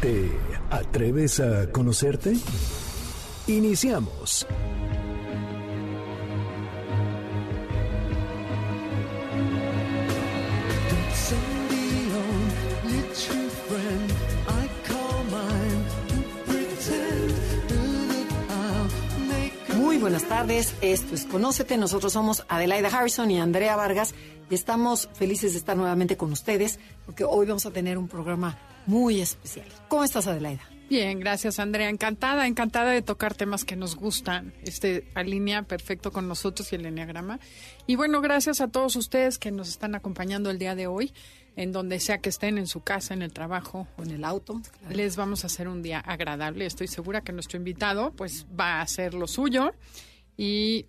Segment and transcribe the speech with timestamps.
[0.00, 0.30] ¿Te
[0.70, 2.36] atreves a conocerte?
[3.48, 4.46] Iniciamos.
[19.76, 24.14] Muy buenas tardes, esto es Conócete, nosotros somos Adelaida Harrison y Andrea Vargas
[24.48, 28.56] y estamos felices de estar nuevamente con ustedes porque hoy vamos a tener un programa
[28.88, 29.68] muy especial.
[29.88, 30.62] ¿Cómo estás Adelaida?
[30.88, 31.90] Bien, gracias Andrea.
[31.90, 34.54] Encantada, encantada de tocar temas que nos gustan.
[34.62, 37.38] Este alinea perfecto con nosotros y el enneagrama.
[37.86, 41.12] Y bueno, gracias a todos ustedes que nos están acompañando el día de hoy,
[41.56, 44.62] en donde sea que estén, en su casa, en el trabajo o en el auto.
[44.88, 46.64] Les vamos a hacer un día agradable.
[46.64, 49.72] Estoy segura que nuestro invitado pues va a hacer lo suyo.
[50.38, 50.86] Y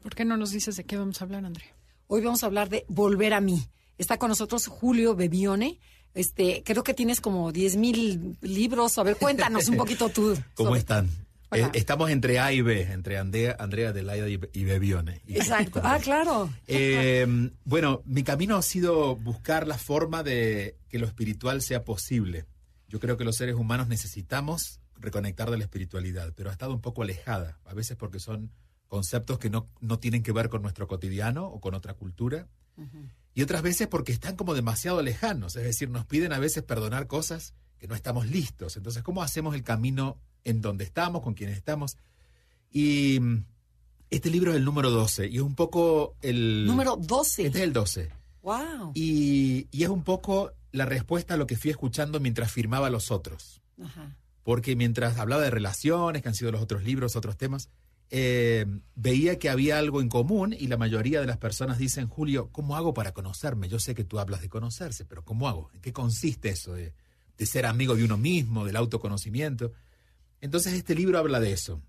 [0.00, 1.76] ¿por qué no nos dices de qué vamos a hablar, Andrea?
[2.06, 3.68] Hoy vamos a hablar de volver a mí.
[3.98, 5.78] Está con nosotros Julio Bebione
[6.14, 8.98] este, creo que tienes como 10 mil libros.
[8.98, 10.36] A ver, cuéntanos un poquito tú.
[10.54, 11.08] ¿Cómo están?
[11.50, 15.22] Eh, estamos entre A y B, entre Andrea, Andrea Delaida y, y Bebione.
[15.26, 15.80] Exacto.
[15.82, 16.50] ah, claro.
[16.66, 17.26] Eh,
[17.64, 22.44] bueno, mi camino ha sido buscar la forma de que lo espiritual sea posible.
[22.88, 26.80] Yo creo que los seres humanos necesitamos reconectar de la espiritualidad, pero ha estado un
[26.80, 28.50] poco alejada, a veces porque son
[28.88, 32.48] conceptos que no, no tienen que ver con nuestro cotidiano o con otra cultura
[33.38, 37.06] y otras veces porque están como demasiado lejanos, es decir, nos piden a veces perdonar
[37.06, 38.76] cosas que no estamos listos.
[38.76, 41.96] Entonces, ¿cómo hacemos el camino en donde estamos, con quienes estamos?
[42.72, 43.44] Y mm,
[44.10, 46.66] este libro es el número 12 y es un poco el...
[46.66, 47.46] Número 12.
[47.46, 48.10] Este es el 12.
[48.42, 48.90] Wow.
[48.96, 53.12] Y, y es un poco la respuesta a lo que fui escuchando mientras firmaba los
[53.12, 53.62] otros.
[53.80, 54.16] Ajá.
[54.42, 57.70] Porque mientras hablaba de relaciones, que han sido los otros libros, otros temas,
[58.10, 58.64] eh,
[58.94, 62.76] veía que había algo en común y la mayoría de las personas dicen, Julio, ¿cómo
[62.76, 63.68] hago para conocerme?
[63.68, 65.70] Yo sé que tú hablas de conocerse, pero ¿cómo hago?
[65.74, 66.94] ¿En qué consiste eso de,
[67.44, 69.72] ser amigo de uno mismo, del autoconocimiento?
[70.40, 71.82] Entonces este libro habla de eso,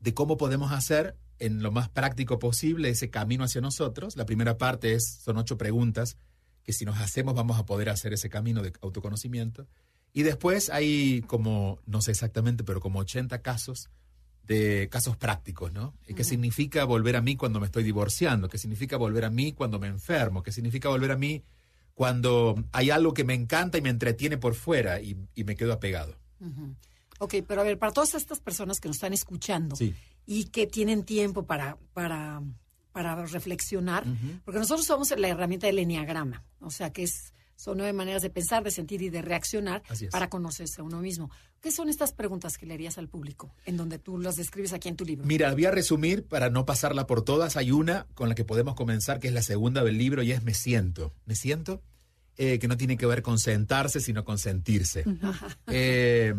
[0.00, 4.16] de cómo podemos hacer en lo más práctico posible ese camino hacia nosotros.
[4.16, 6.16] La primera parte es, son ocho preguntas
[6.62, 9.66] que si nos hacemos vamos a poder hacer ese camino de autoconocimiento.
[10.14, 13.90] Y después hay como, no sé exactamente, pero como 80 casos
[14.46, 15.94] de casos prácticos, ¿no?
[16.04, 18.48] ¿Qué significa volver a mí cuando me estoy divorciando?
[18.48, 20.42] ¿Qué significa volver a mí cuando me enfermo?
[20.42, 21.42] ¿Qué significa volver a mí
[21.94, 26.16] cuando hay algo que me encanta y me entretiene por fuera y, me quedo apegado?
[27.18, 29.76] Ok, pero a ver, para todas estas personas que nos están escuchando
[30.26, 32.42] y que tienen tiempo para, para,
[32.92, 34.04] para reflexionar,
[34.44, 38.30] porque nosotros somos la herramienta del enneagrama, o sea, que es son nueve maneras de
[38.30, 41.30] pensar, de sentir y de reaccionar para conocerse a uno mismo.
[41.60, 44.88] ¿Qué son estas preguntas que le harías al público, en donde tú las describes aquí
[44.88, 45.24] en tu libro?
[45.26, 47.56] Mira, voy a resumir para no pasarla por todas.
[47.56, 50.42] Hay una con la que podemos comenzar, que es la segunda del libro, y es
[50.42, 51.14] Me siento.
[51.24, 51.82] ¿Me siento?
[52.36, 55.04] Eh, que no tiene que ver con sentarse, sino con sentirse.
[55.68, 56.34] Eh,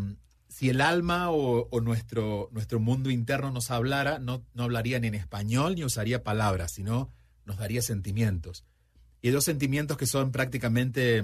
[0.50, 5.16] si el alma o, nuestro, nuestro mundo interno nos hablara, no, no hablaría ni en
[5.16, 7.12] español ni usaría palabras, sino
[7.46, 8.64] nos daría sentimientos.
[9.24, 11.24] Y dos sentimientos que son prácticamente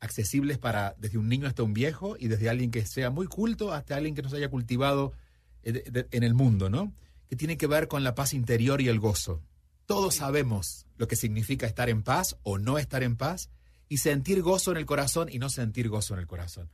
[0.00, 3.72] accesibles para desde un niño hasta un viejo y desde alguien que sea muy culto
[3.72, 5.14] hasta alguien que nos haya cultivado
[5.62, 6.92] eh, en el mundo, ¿no?
[7.28, 9.42] Que tiene que ver con la paz interior y el gozo.
[9.86, 13.48] Todos sabemos lo que significa estar en paz o no estar en paz
[13.88, 16.68] y sentir gozo en el corazón y no sentir gozo en el corazón.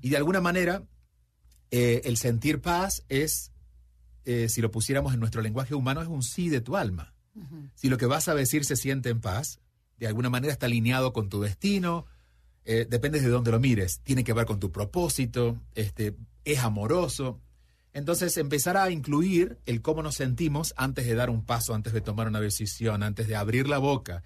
[0.00, 0.82] Y de alguna manera,
[1.70, 3.52] eh, el sentir paz es,
[4.24, 7.14] eh, si lo pusiéramos en nuestro lenguaje humano, es un sí de tu alma.
[7.74, 9.60] Si lo que vas a decir se siente en paz,
[10.00, 12.06] de alguna manera está alineado con tu destino,
[12.64, 17.40] eh, depende de dónde lo mires, tiene que ver con tu propósito, este, es amoroso.
[17.92, 22.00] Entonces empezar a incluir el cómo nos sentimos antes de dar un paso, antes de
[22.00, 24.22] tomar una decisión, antes de abrir la boca.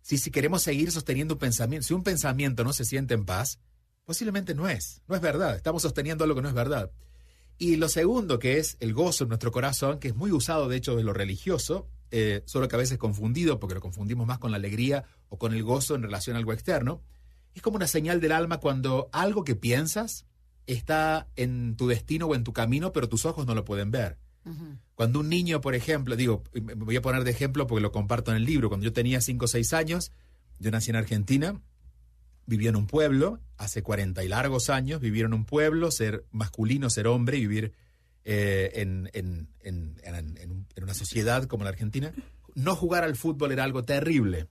[0.00, 3.58] Si, si queremos seguir sosteniendo un pensamiento, si un pensamiento no se siente en paz,
[4.04, 6.90] posiblemente no es, no es verdad, estamos sosteniendo algo que no es verdad.
[7.58, 10.76] Y lo segundo, que es el gozo en nuestro corazón, que es muy usado de
[10.76, 14.50] hecho de lo religioso, eh, solo que a veces confundido, porque lo confundimos más con
[14.50, 17.02] la alegría o con el gozo en relación a algo externo.
[17.54, 20.26] Es como una señal del alma cuando algo que piensas
[20.66, 24.18] está en tu destino o en tu camino, pero tus ojos no lo pueden ver.
[24.94, 28.30] Cuando un niño, por ejemplo, digo, me voy a poner de ejemplo porque lo comparto
[28.30, 30.12] en el libro, cuando yo tenía 5 o 6 años,
[30.58, 31.60] yo nací en Argentina,
[32.46, 36.90] viví en un pueblo, hace 40 y largos años, vivir en un pueblo, ser masculino,
[36.90, 37.72] ser hombre, vivir
[38.24, 42.12] eh, en, en, en, en, una sociedad como la Argentina,
[42.54, 44.48] no jugar al fútbol era algo terrible.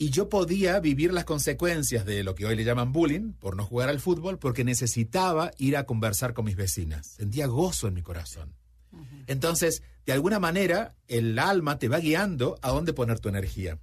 [0.00, 3.64] Y yo podía vivir las consecuencias de lo que hoy le llaman bullying por no
[3.64, 7.08] jugar al fútbol porque necesitaba ir a conversar con mis vecinas.
[7.08, 8.54] Sentía gozo en mi corazón.
[9.26, 13.78] Entonces, de alguna manera, el alma te va guiando a dónde poner tu energía.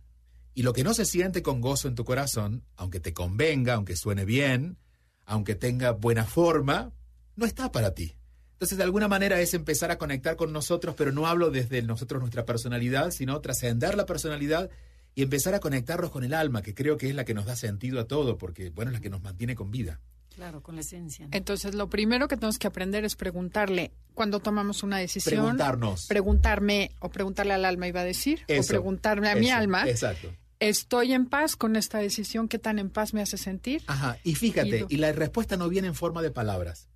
[0.53, 3.97] Y lo que no se siente con gozo en tu corazón, aunque te convenga, aunque
[3.97, 4.77] suene bien,
[5.25, 6.93] aunque tenga buena forma,
[7.35, 8.15] no está para ti.
[8.55, 12.21] Entonces, de alguna manera es empezar a conectar con nosotros, pero no hablo desde nosotros
[12.21, 14.69] nuestra personalidad, sino trascender la personalidad
[15.13, 17.57] y empezar a conectarnos con el alma, que creo que es la que nos da
[17.57, 19.99] sentido a todo, porque, bueno, es la que nos mantiene con vida.
[20.35, 21.27] Claro, con la esencia.
[21.31, 25.41] Entonces, lo primero que tenemos que aprender es preguntarle cuando tomamos una decisión.
[25.41, 26.07] Preguntarnos.
[26.07, 29.87] Preguntarme o preguntarle al alma, iba a decir, o preguntarme a mi alma.
[29.87, 30.33] Exacto.
[30.59, 32.47] ¿Estoy en paz con esta decisión?
[32.47, 33.83] ¿Qué tan en paz me hace sentir?
[33.87, 36.87] Ajá, y fíjate, y, la respuesta no viene en forma de palabras.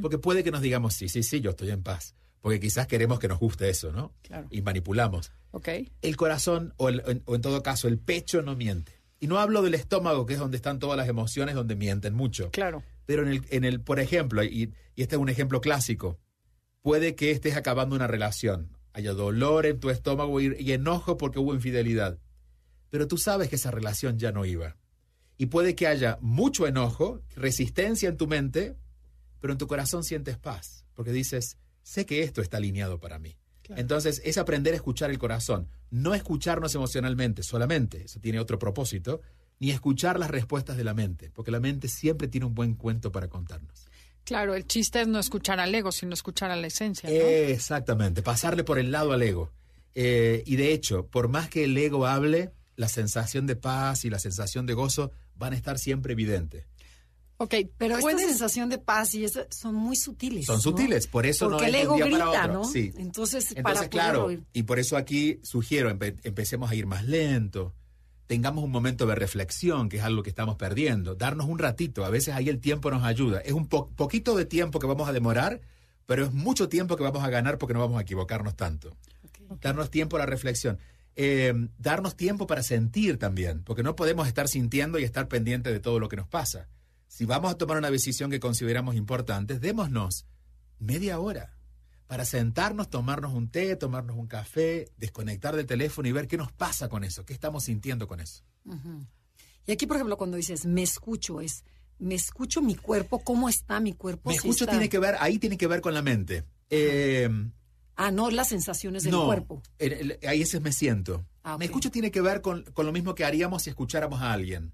[0.00, 2.14] Porque puede que nos digamos, sí, sí, sí, yo estoy en paz.
[2.40, 4.12] Porque quizás queremos que nos guste eso, ¿no?
[4.22, 4.46] Claro.
[4.50, 5.32] Y manipulamos.
[5.50, 5.68] Ok.
[6.02, 9.00] El corazón, o, en, todo caso, el pecho no miente.
[9.18, 12.50] Y no hablo del estómago, que es donde están todas las emociones, donde mienten mucho.
[12.50, 12.82] Claro.
[13.06, 16.18] Pero en el, en el por ejemplo, y, este es un ejemplo clásico,
[16.82, 21.54] puede que estés acabando una relación, haya dolor en tu estómago y enojo porque hubo
[21.54, 22.18] infidelidad.
[22.90, 24.76] Pero tú sabes que esa relación ya no iba.
[25.36, 28.76] Y puede que haya mucho enojo, resistencia en tu mente,
[29.44, 33.36] pero en tu corazón sientes paz, porque dices, sé que esto está alineado para mí.
[33.76, 39.20] Entonces, es aprender a escuchar el corazón, no escucharnos emocionalmente solamente, eso tiene otro propósito,
[39.58, 43.12] ni escuchar las respuestas de la mente, porque la mente siempre tiene un buen cuento
[43.12, 43.84] para contarnos.
[44.24, 47.10] Claro, el chiste es no escuchar al ego, sino escuchar a la esencia.
[47.10, 49.52] Exactamente, pasarle por el lado al ego.
[49.94, 54.08] Eh, y de hecho, por más que el ego hable, la sensación de paz y
[54.08, 56.64] la sensación de gozo van a estar siempre evidentes.
[57.36, 60.46] Ok, pero esta sensación de paz y eso son muy sutiles.
[60.46, 62.64] Son sutiles, por eso Porque no el ego grita, para ¿no?
[62.64, 62.92] Sí.
[62.96, 67.74] Entonces, para claro, y por eso aquí sugiero, empecemos a ir más lento,
[68.26, 72.10] tengamos un momento de reflexión, que es algo que estamos perdiendo, darnos un ratito, a
[72.10, 73.40] veces ahí el tiempo nos ayuda.
[73.40, 75.60] Es un poquito de tiempo que vamos a demorar,
[76.06, 78.96] pero es mucho tiempo que vamos a ganar porque no vamos a equivocarnos tanto.
[79.60, 80.78] Darnos tiempo a la reflexión.
[81.16, 85.80] Eh, darnos tiempo para sentir también, porque no podemos estar sintiendo y estar pendiente de
[85.80, 86.68] todo lo que nos pasa
[87.14, 90.26] si vamos a tomar una decisión que consideramos importante, démonos
[90.80, 91.56] media hora
[92.08, 96.50] para sentarnos, tomarnos un té, tomarnos un café, desconectar del teléfono y ver qué nos
[96.50, 98.42] pasa con eso, qué estamos sintiendo con eso.
[99.64, 101.62] Y aquí, por ejemplo, cuando dices me escucho, es
[102.00, 104.30] me escucho mi cuerpo, cómo está mi cuerpo.
[104.30, 106.42] Me escucho tiene que ver, ahí tiene que ver con la mente.
[106.68, 107.28] Eh,
[107.94, 109.62] ah, no las sensaciones del no, cuerpo.
[110.26, 111.24] ahí ese me siento.
[111.44, 114.32] Ah, me escucho tiene que ver con, con lo mismo que haríamos si escucháramos a
[114.32, 114.72] alguien.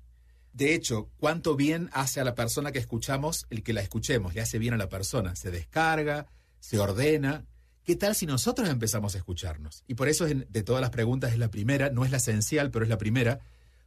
[0.52, 4.40] De hecho, cuánto bien hace a la persona que escuchamos el que la escuchemos, le
[4.40, 6.26] hace bien a la persona, se descarga,
[6.58, 7.44] se ordena.
[7.84, 9.84] ¿Qué tal si nosotros empezamos a escucharnos?
[9.86, 12.84] Y por eso de todas las preguntas es la primera, no es la esencial, pero
[12.84, 13.40] es la primera,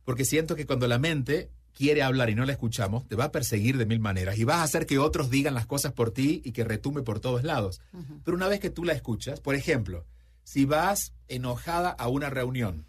[0.03, 3.31] porque siento que cuando la mente quiere hablar y no la escuchamos, te va a
[3.31, 6.41] perseguir de mil maneras y vas a hacer que otros digan las cosas por ti
[6.43, 7.81] y que retume por todos lados.
[8.23, 10.05] Pero una vez que tú la escuchas, por ejemplo,
[10.43, 12.85] si vas enojada a una reunión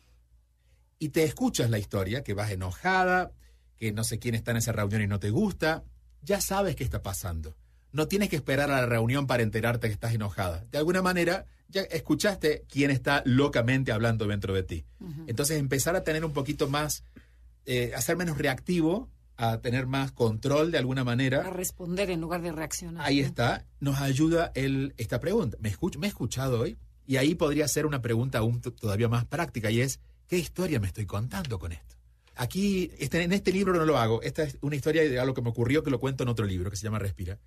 [0.98, 3.32] y te escuchas la historia, que vas enojada,
[3.76, 5.84] que no sé quién está en esa reunión y no te gusta,
[6.22, 7.56] ya sabes qué está pasando.
[7.92, 10.64] No tienes que esperar a la reunión para enterarte que estás enojada.
[10.70, 14.84] De alguna manera, ya escuchaste quién está locamente hablando dentro de ti.
[15.26, 17.04] Entonces, empezar a tener un poquito más,
[17.66, 21.46] eh, a ser menos reactivo, a tener más control de alguna manera.
[21.46, 23.04] A responder en lugar de reaccionar.
[23.04, 25.56] Ahí está, nos ayuda el, esta pregunta.
[25.60, 26.76] ¿Me, ¿Me he escuchado hoy?
[27.06, 30.86] Y ahí podría ser una pregunta aún todavía más práctica y es, ¿qué historia me
[30.86, 31.96] estoy contando con esto?
[32.36, 34.22] Aquí, este, en este libro no lo hago.
[34.22, 36.70] Esta es una historia de algo que me ocurrió que lo cuento en otro libro
[36.70, 37.38] que se llama Respira.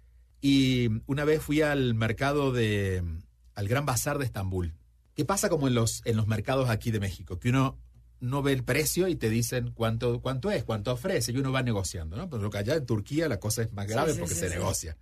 [0.41, 3.03] Y una vez fui al mercado de.
[3.53, 4.75] al Gran Bazar de Estambul.
[5.15, 7.39] ¿Qué pasa como en los, en los mercados aquí de México?
[7.39, 7.79] Que uno
[8.19, 11.63] no ve el precio y te dicen cuánto, cuánto es, cuánto ofrece, y uno va
[11.63, 12.29] negociando, ¿no?
[12.29, 14.97] Pero que allá en Turquía la cosa es más grave porque se negocia.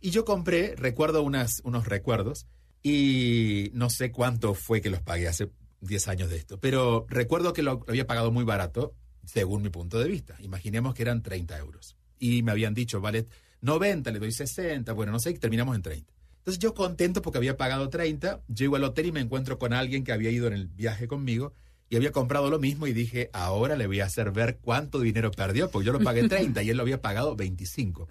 [0.00, 2.46] Y yo compré, recuerdo unas, unos recuerdos,
[2.82, 5.50] y no sé cuánto fue que los pagué hace
[5.82, 9.98] 10 años de esto, pero recuerdo que lo había pagado muy barato según mi punto
[9.98, 10.36] de vista.
[10.40, 11.96] Imaginemos que eran 30 euros.
[12.18, 13.26] Y me habían dicho, vale
[13.62, 16.12] 90, le doy 60, bueno, no sé, terminamos en 30.
[16.38, 20.04] Entonces yo contento porque había pagado 30, llego al hotel y me encuentro con alguien
[20.04, 21.52] que había ido en el viaje conmigo
[21.90, 25.30] y había comprado lo mismo y dije, ahora le voy a hacer ver cuánto dinero
[25.32, 28.08] perdió, porque yo lo pagué 30 y él lo había pagado 25.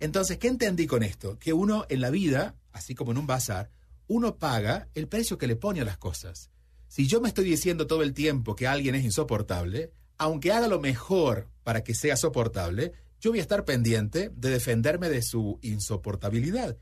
[0.00, 1.38] Entonces, ¿qué entendí con esto?
[1.38, 3.70] Que uno en la vida, así como en un bazar,
[4.08, 6.50] uno paga el precio que le pone a las cosas.
[6.88, 10.80] Si yo me estoy diciendo todo el tiempo que alguien es insoportable, aunque haga lo
[10.80, 16.76] mejor para que sea soportable, yo voy a estar pendiente de defenderme de su insoportabilidad.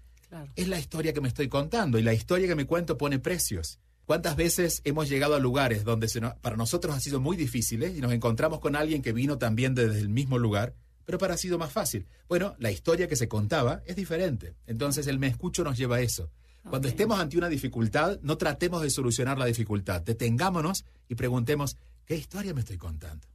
[0.57, 3.79] Es la historia que me estoy contando y la historia que me cuento pone precios.
[4.05, 6.09] ¿Cuántas veces hemos llegado a lugares donde
[6.43, 10.01] para nosotros ha sido muy difícil y nos encontramos con alguien que vino también desde
[10.01, 10.75] el mismo lugar,
[11.07, 12.07] pero para ha sido más fácil?
[12.29, 14.55] Bueno, la historia que se contaba es diferente.
[14.67, 16.31] Entonces el me escucho nos lleva a eso.
[16.69, 20.01] Cuando estemos ante una dificultad, no tratemos de solucionar la dificultad.
[20.01, 21.77] Detengámonos y preguntemos,
[22.07, 23.27] ¿qué historia me estoy contando?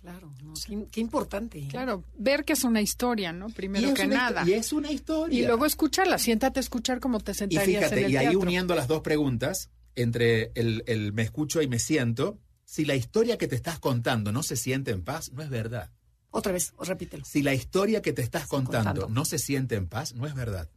[0.00, 0.32] Claro,
[0.92, 1.66] qué, importante.
[1.68, 3.48] Claro, ver que es una historia, ¿no?
[3.48, 4.44] Primero que nada.
[4.46, 5.36] Y es una historia.
[5.36, 8.36] Y luego escucharla, siéntate a escuchar como te sentarías y fíjate, en el Y ahí
[8.36, 13.36] uniendo las dos preguntas, entre el, el me escucho y me siento, si la historia
[13.36, 15.90] que te estás contando no se siente en paz, no es verdad.
[16.30, 17.24] Otra vez, repítelo.
[17.24, 20.68] Si la historia que te estás contando, no se siente en paz, no es verdad.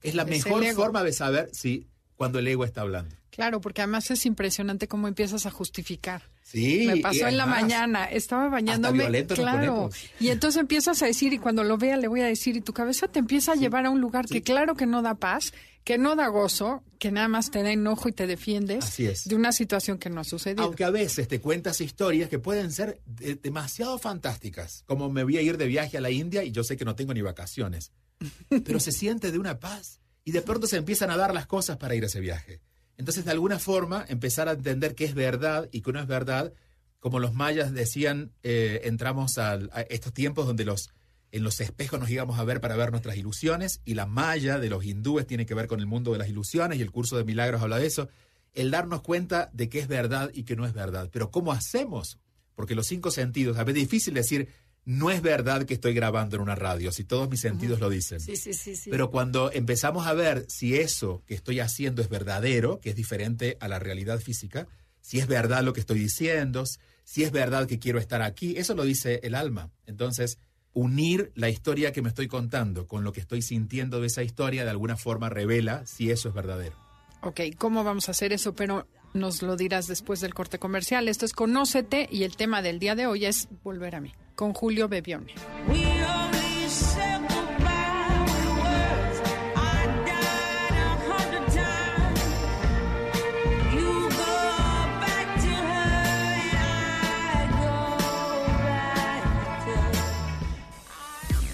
[0.00, 3.16] Es la mejor forma de saber si cuando el ego está hablando.
[3.38, 6.22] Claro, porque además es impresionante cómo empiezas a justificar.
[6.42, 6.82] Sí.
[6.88, 9.24] Me pasó en la mañana, estaba bañándome.
[9.26, 9.90] claro.
[10.18, 12.72] Y entonces empiezas a decir, y cuando lo vea le voy a decir, y tu
[12.72, 15.52] cabeza te empieza a llevar a un lugar que claro que no da paz,
[15.84, 19.52] que no da gozo, que nada más te da enojo y te defiendes de una
[19.52, 20.64] situación que no ha sucedido.
[20.64, 25.42] Aunque a veces te cuentas historias que pueden ser demasiado fantásticas, como me voy a
[25.42, 27.92] ir de viaje a la India y yo sé que no tengo ni vacaciones,
[28.64, 31.76] pero se siente de una paz y de pronto se empiezan a dar las cosas
[31.76, 32.60] para ir a ese viaje.
[32.98, 36.52] Entonces, de alguna forma, empezar a entender qué es verdad y qué no es verdad,
[36.98, 39.54] como los mayas decían, eh, entramos a,
[39.88, 40.90] estos tiempos donde los,
[41.30, 44.68] en los espejos nos íbamos a ver para ver nuestras ilusiones, y la maya de
[44.68, 47.24] los hindúes tiene que ver con el mundo de las ilusiones, y el curso de
[47.24, 48.08] milagros habla de eso,
[48.52, 51.08] el darnos cuenta de qué es verdad y qué no es verdad.
[51.12, 52.18] Pero ¿cómo hacemos?
[52.56, 54.48] Porque los cinco sentidos, a veces es difícil decir,
[54.88, 58.20] no es verdad que estoy grabando en una radio, si todos mis sentidos lo dicen.
[58.20, 62.80] Sí, sí, sí, Pero cuando empezamos a ver si eso que estoy haciendo es verdadero,
[62.80, 64.66] que es diferente a la realidad física,
[65.02, 66.64] si es verdad lo que estoy diciendo,
[67.04, 69.70] si es verdad que quiero estar aquí, eso lo dice el alma.
[69.84, 70.38] Entonces,
[70.72, 74.64] unir la historia que me estoy contando con lo que estoy sintiendo de esa historia
[74.64, 76.76] de alguna forma revela si eso es verdadero.
[77.20, 78.54] Ok, ¿cómo vamos a hacer eso?
[78.54, 81.08] Pero nos lo dirás después del corte comercial.
[81.08, 84.54] Esto es Conócete y el tema del día de hoy es Volver a mí, con
[84.54, 85.34] Julio Bebione.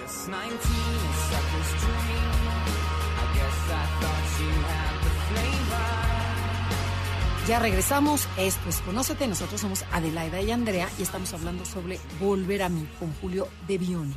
[7.48, 8.28] Ya regresamos.
[8.36, 9.28] Esto es Conócete.
[9.28, 14.16] Nosotros somos Adelaida y Andrea y estamos hablando sobre Volver a mí con Julio Bebione.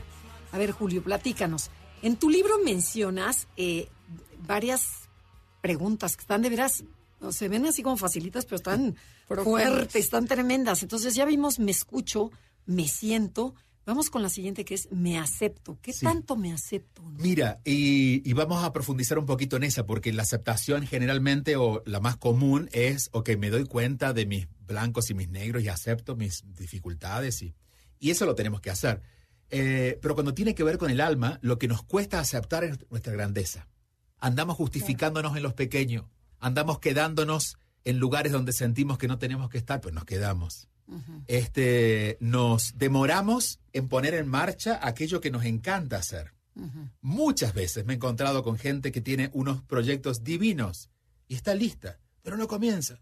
[0.52, 1.70] A ver, Julio, platícanos.
[2.00, 3.90] En tu libro mencionas eh,
[4.46, 5.10] varias
[5.60, 6.82] preguntas que están de veras,
[7.30, 8.96] se ven así como facilitas, pero están
[9.44, 10.82] fuertes, están tremendas.
[10.82, 12.30] Entonces ya vimos, me escucho,
[12.66, 15.76] me siento, Vamos con la siguiente que es me acepto.
[15.82, 17.02] ¿Qué tanto me acepto?
[17.18, 21.98] Mira, y, vamos a profundizar un poquito en esa, porque la aceptación generalmente o la
[21.98, 26.14] más común es, ok, me doy cuenta de mis blancos y mis negros y acepto
[26.14, 27.56] mis dificultades y,
[27.98, 29.02] y eso lo tenemos que hacer.
[29.50, 32.78] Eh, pero cuando tiene que ver con el alma, lo que nos cuesta aceptar es
[32.88, 33.68] nuestra grandeza.
[34.18, 36.04] Andamos justificándonos en los pequeños,
[36.42, 40.68] andamos quedándonos en lugares donde sentimos que no tenemos que estar, pues nos quedamos
[41.26, 46.34] este, nos demoramos en poner en marcha aquello que nos encanta hacer.
[47.00, 50.90] Muchas veces me he encontrado con gente que tiene unos proyectos divinos
[51.26, 53.00] y está lista, pero no comienza.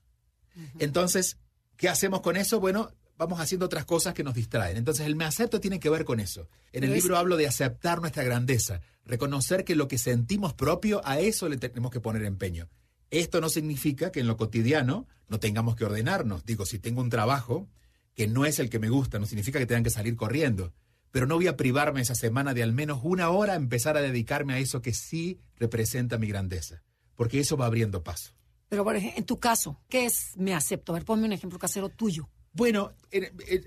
[0.78, 1.38] Entonces,
[1.76, 2.60] ¿qué hacemos con eso?
[2.60, 4.76] Bueno, vamos haciendo otras cosas que nos distraen.
[4.76, 6.48] Entonces, el me acepto tiene que ver con eso.
[6.72, 11.18] En el libro hablo de aceptar nuestra grandeza, reconocer que lo que sentimos propio, a
[11.18, 12.68] eso le tenemos que poner empeño.
[13.10, 16.44] Esto no significa que en lo cotidiano no tengamos que ordenarnos.
[16.44, 17.68] Digo, si tengo un trabajo
[18.14, 20.72] que no es el que me gusta, no significa que tengan que salir corriendo.
[21.10, 24.00] Pero no voy a privarme esa semana de al menos una hora a empezar a
[24.00, 26.82] dedicarme a eso que sí representa mi grandeza.
[27.16, 28.32] Porque eso va abriendo paso.
[28.68, 30.92] Pero, por ejemplo, en tu caso, ¿qué es me acepto?
[30.92, 32.28] A ver, ponme un ejemplo casero tuyo.
[32.52, 32.92] Bueno,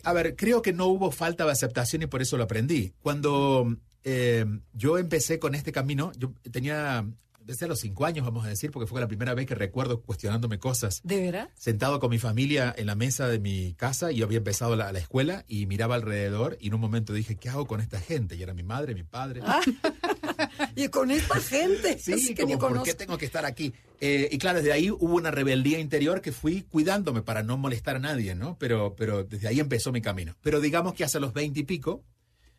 [0.03, 2.93] a ver, creo que no hubo falta de aceptación y por eso lo aprendí.
[3.01, 7.05] Cuando eh, yo empecé con este camino, yo tenía
[7.45, 10.59] desde los cinco años, vamos a decir, porque fue la primera vez que recuerdo cuestionándome
[10.59, 11.01] cosas.
[11.03, 11.49] ¿De verdad?
[11.55, 14.91] Sentado con mi familia en la mesa de mi casa y yo había empezado la,
[14.91, 18.35] la escuela y miraba alrededor y en un momento dije, ¿qué hago con esta gente?
[18.35, 19.41] Y era mi madre, mi padre.
[19.43, 19.61] Ah.
[20.75, 21.97] y con esta gente.
[21.99, 23.73] Sí, que como, ¿por qué tengo que estar aquí?
[23.99, 27.97] Eh, y claro, desde ahí hubo una rebeldía interior que fui cuidándome para no molestar
[27.97, 28.57] a nadie, ¿no?
[28.57, 30.35] Pero, pero desde ahí empezó mi camino.
[30.41, 32.03] Pero digamos que hace los veinte y pico,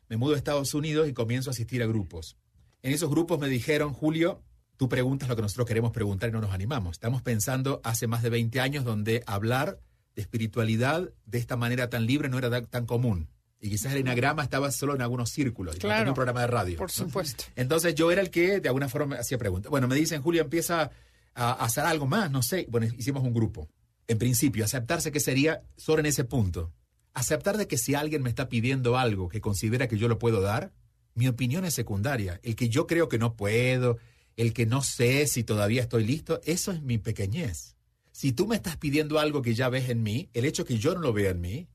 [0.09, 2.37] me mudo a Estados Unidos y comienzo a asistir a grupos.
[2.83, 4.43] En esos grupos me dijeron, Julio,
[4.77, 6.93] tú preguntas lo que nosotros queremos preguntar y no nos animamos.
[6.93, 9.79] Estamos pensando hace más de 20 años donde hablar
[10.15, 13.29] de espiritualidad de esta manera tan libre no era tan común.
[13.61, 16.77] Y quizás el enagrama estaba solo en algunos círculos, claro, en un programa de radio.
[16.77, 17.45] Por supuesto.
[17.57, 19.71] Entonces yo era el que de alguna forma hacía preguntas.
[19.71, 20.91] Bueno, me dicen, Julio, empieza
[21.35, 22.67] a hacer algo más, no sé.
[22.69, 23.69] Bueno, hicimos un grupo.
[24.07, 26.73] En principio, aceptarse que sería solo en ese punto.
[27.15, 30.43] Aceptar de que si alguien me está pidiendo algo que considera que yo lo puedo
[30.43, 30.73] dar,
[31.15, 32.41] mi opinión es secundaria.
[32.43, 33.99] El que yo creo que no puedo,
[34.37, 37.77] el que no sé si todavía estoy listo, eso es mi pequeñez.
[38.13, 40.95] Si tú me estás pidiendo algo que ya ves en mí, el hecho que yo
[40.95, 41.69] no lo vea en mí,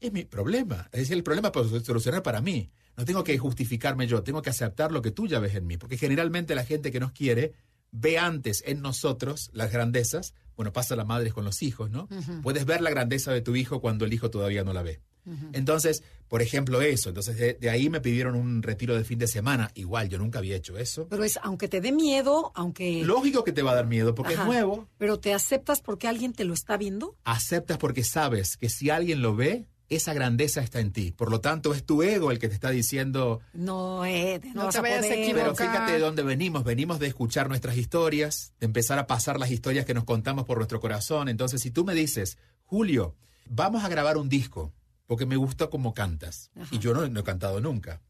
[0.00, 0.88] es mi problema.
[0.92, 2.70] Es decir, el problema para solucionar para mí.
[2.96, 5.76] No tengo que justificarme yo, tengo que aceptar lo que tú ya ves en mí.
[5.76, 7.52] Porque generalmente la gente que nos quiere
[7.90, 10.34] ve antes en nosotros las grandezas.
[10.56, 12.08] Bueno, pasa la madre con los hijos, ¿no?
[12.42, 15.00] Puedes ver la grandeza de tu hijo cuando el hijo todavía no la ve.
[15.52, 16.02] Entonces,
[16.32, 17.10] por ejemplo, eso.
[17.10, 19.70] Entonces, de, ahí me pidieron un retiro de fin de semana.
[19.74, 21.06] Igual, yo nunca había hecho eso.
[21.08, 23.04] Pero es, aunque te dé miedo, aunque...
[23.04, 24.88] Lógico que te va a dar miedo, porque es nuevo.
[24.98, 27.16] Pero ¿te aceptas porque alguien te lo está viendo?
[27.24, 31.12] Aceptas porque sabes que si alguien lo ve, esa grandeza está en ti.
[31.12, 33.40] Por lo tanto, es tu ego el que te está diciendo...
[33.52, 35.54] No, eh, no, te vayas a equivocar.
[35.54, 36.64] Pero fíjate de dónde venimos.
[36.64, 40.56] Venimos de escuchar nuestras historias, de empezar a pasar las historias que nos contamos por
[40.56, 41.28] nuestro corazón.
[41.28, 43.16] Entonces, si tú me dices, Julio,
[43.50, 44.72] vamos a grabar un disco
[45.06, 46.50] porque me gusta cómo cantas.
[46.70, 48.00] Y yo no, he cantado nunca.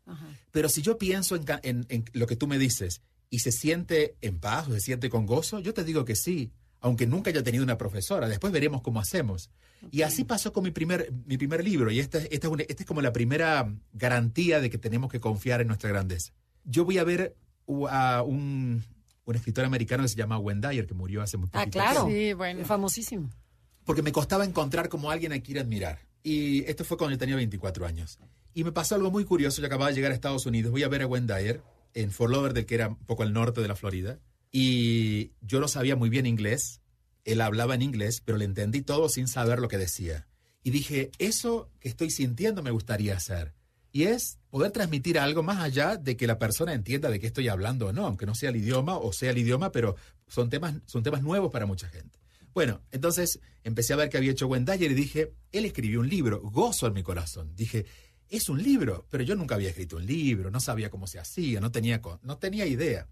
[0.51, 4.69] Pero si yo pienso en, lo que tú me dices y se siente en paz
[4.69, 7.79] o se siente con gozo, yo te digo que sí, aunque nunca haya tenido una
[7.79, 8.29] profesora.
[8.29, 9.51] Después veremos cómo hacemos.
[9.91, 11.91] Y así pasó con mi primer, mi primer libro.
[11.91, 15.61] Y esta, esta, es esta es como la primera garantía de que tenemos que confiar
[15.61, 16.33] en nuestra grandeza.
[16.65, 17.35] Yo voy a ver
[17.91, 18.85] a un,
[19.25, 21.69] un escritor americano que se llama Wendayer, que murió hace mucho tiempo.
[21.69, 22.07] Ah, claro.
[22.07, 22.65] Sí, bueno.
[22.65, 23.31] Famosísimo.
[23.85, 26.01] Porque me costaba encontrar como alguien a quien admirar.
[26.23, 28.19] Y esto fue cuando yo tenía 24 años.
[28.55, 29.61] Y me pasó algo muy curioso.
[29.61, 30.71] Yo acababa de llegar a Estados Unidos.
[30.71, 31.63] Voy a ver a Wayne Dyer
[31.95, 34.19] en Fort Lauderdale, que era un poco al norte de la Florida.
[34.51, 36.81] Y yo no sabía muy bien inglés.
[37.25, 40.27] Él hablaba en inglés, pero le entendí todo sin saber lo que decía.
[40.63, 43.55] Y dije, eso que estoy sintiendo me gustaría hacer.
[43.93, 47.49] Y es poder transmitir algo más allá de que la persona entienda de qué estoy
[47.49, 49.97] hablando o no, aunque no sea el idioma o sea el idioma, pero
[50.29, 52.19] son temas, son temas nuevos para mucha gente.
[52.55, 56.41] Bueno, entonces empecé a ver que había hecho Wendayer y dije, él escribió un libro,
[56.41, 57.55] gozo en mi corazón.
[57.55, 57.87] Dije,
[58.29, 61.61] es un libro, pero yo nunca había escrito un libro, no sabía cómo se hacía,
[61.61, 63.09] no tenía, no tenía idea.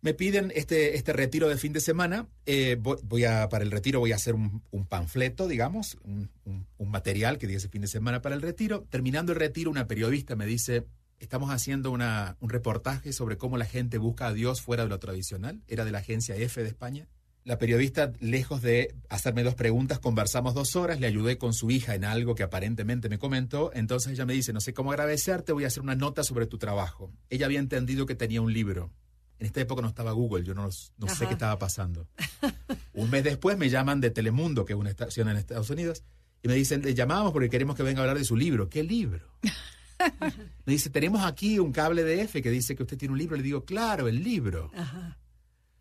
[0.00, 2.28] Me piden este, este retiro de fin de semana.
[2.46, 6.30] Eh, voy, a, para el retiro voy a hacer un, panfleto, digamos, un,
[6.78, 8.86] material que dice fin de semana para el retiro.
[8.90, 10.86] Terminando el retiro, una periodista me dice,
[11.18, 15.00] estamos haciendo una, un reportaje sobre cómo la gente busca a Dios fuera de lo
[15.00, 15.62] tradicional.
[15.66, 17.08] Era de la agencia F de España.
[17.48, 21.94] La periodista, lejos de hacerme dos preguntas, conversamos dos horas, le ayudé con su hija
[21.94, 25.64] en algo que aparentemente me comentó, entonces ella me dice, no sé cómo agradecerte, voy
[25.64, 27.10] a hacer una nota sobre tu trabajo.
[27.30, 28.90] Ella había entendido que tenía un libro.
[29.38, 32.06] En esta época no estaba Google, yo no, no sé qué estaba pasando.
[32.92, 36.04] un mes después me llaman de Telemundo, que es una estación en Estados Unidos,
[36.42, 38.68] y me dicen, le llamamos porque queremos que venga a hablar de su libro.
[38.68, 39.26] ¿Qué libro?
[40.66, 43.38] me dice, tenemos aquí un cable de F que dice que usted tiene un libro.
[43.38, 44.70] Le digo, claro, el libro.
[44.74, 45.17] Ajá.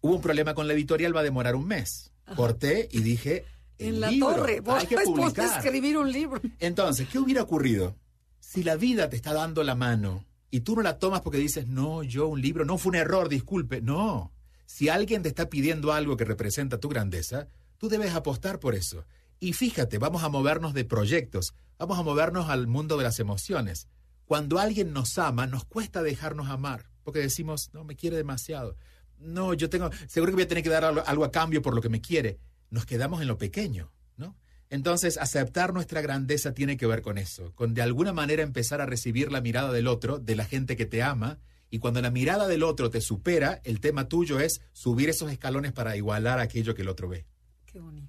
[0.07, 2.13] Hubo un problema con la editorial, va a demorar un mes.
[2.37, 3.43] Corté y dije,
[3.77, 5.61] en la torre, vos hay que publicar.
[5.61, 6.39] escribir un libro.
[6.59, 7.93] Entonces, ¿qué hubiera ocurrido?
[8.39, 11.67] Si la vida te está dando la mano y tú no la tomas porque dices,
[11.67, 13.81] no, yo un libro, no fue un error, disculpe.
[13.81, 14.31] No.
[14.65, 19.03] Si alguien te está pidiendo algo que representa tu grandeza, tú debes apostar por eso.
[19.41, 23.89] Y fíjate, vamos a movernos de proyectos, vamos a movernos al mundo de las emociones.
[24.23, 28.77] Cuando alguien nos ama, nos cuesta dejarnos amar, porque decimos, no, me quiere demasiado
[29.19, 31.81] no, yo tengo, seguro que voy a tener que dar algo, a cambio por lo
[31.81, 32.39] que me quiere.
[32.69, 34.35] Nos quedamos en lo pequeño, ¿no?
[34.69, 38.85] Entonces, aceptar nuestra grandeza tiene que ver con eso, con de alguna manera empezar a
[38.85, 42.47] recibir la mirada del otro, de la gente que te ama, y cuando la mirada
[42.47, 46.81] del otro te supera, el tema tuyo es subir esos escalones para igualar aquello que
[46.81, 47.25] el otro ve.
[47.65, 48.07] Qué bonito.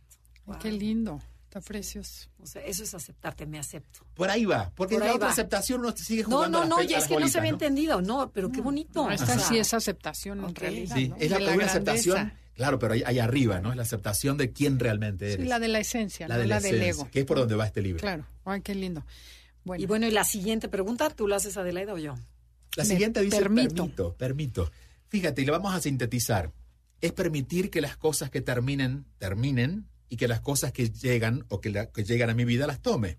[0.60, 1.20] Qué lindo.
[1.48, 2.28] Está precioso.
[2.42, 4.00] O sea, eso es aceptarte, me acepto.
[4.12, 7.08] Por ahí va, porque la otra aceptación uno sigue jugando No, no, no, ya es
[7.08, 9.10] que no se había entendido, no, pero qué bonito.
[9.10, 10.94] esta sí es aceptación en realidad.
[10.94, 13.70] Sí, es la, primera aceptación, claro, pero ahí, arriba, ¿no?
[13.70, 15.44] Es la aceptación de quién realmente eres.
[15.44, 17.08] Sí, la de la esencia, la, de la, del ego.
[17.10, 18.02] Que es por donde va este libro.
[18.02, 19.02] Claro, ay, qué lindo.
[19.64, 19.82] Bueno.
[19.82, 22.14] Y bueno, y la siguiente pregunta, ¿tú la haces Adelaida o yo?
[22.76, 23.74] La siguiente dice permito.
[23.74, 24.70] permito, permito.
[25.06, 26.52] Fíjate, y lo vamos a sintetizar.
[27.00, 31.60] Es permitir que las cosas que terminen, terminen, y que las cosas que llegan o
[31.60, 31.70] que,
[32.04, 33.18] llegan a mi vida las tome.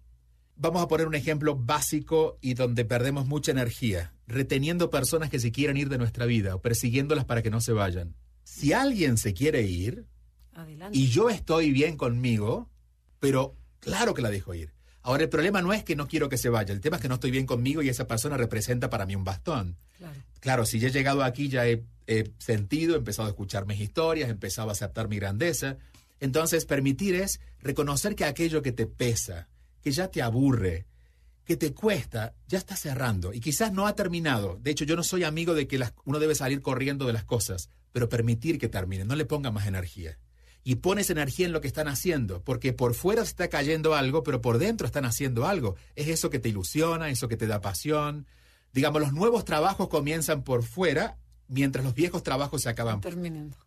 [0.55, 5.51] vamos a poner un ejemplo básico y donde perdemos mucha energía, reteniendo personas que se
[5.51, 8.15] quieran ir de nuestra vida o persiguiéndolas para que no se vayan.
[8.43, 10.05] Si alguien se quiere ir
[10.91, 12.69] y yo estoy bien conmigo,
[13.19, 14.73] pero claro que la dejo ir.
[15.01, 17.07] Ahora, el problema no es que no quiero que se vaya, el tema es que
[17.07, 19.77] no estoy bien conmigo y esa persona representa para mí un bastón.
[20.39, 23.79] Claro, si ya he llegado aquí, ya he, he sentido, he empezado a escuchar mis
[23.79, 25.77] historias, he empezado a aceptar mi grandeza.
[26.19, 29.49] Entonces, permitir es reconocer que aquello que te pesa,
[29.81, 30.85] que ya te aburre,
[31.45, 34.59] que te cuesta, ya está cerrando y quizás no ha terminado.
[34.61, 37.69] De hecho, yo no soy amigo de que uno debe salir corriendo de las cosas,
[37.91, 40.19] pero permitir que termine, no le ponga más energía.
[40.63, 44.21] Y pones energía en lo que están haciendo, porque por fuera se está cayendo algo,
[44.21, 45.75] pero por dentro están haciendo algo.
[45.95, 48.27] Es eso que te ilusiona, eso que te da pasión.
[48.71, 53.01] Digamos, los nuevos trabajos comienzan por fuera, mientras los viejos trabajos se acaban.
[53.01, 53.57] Terminando.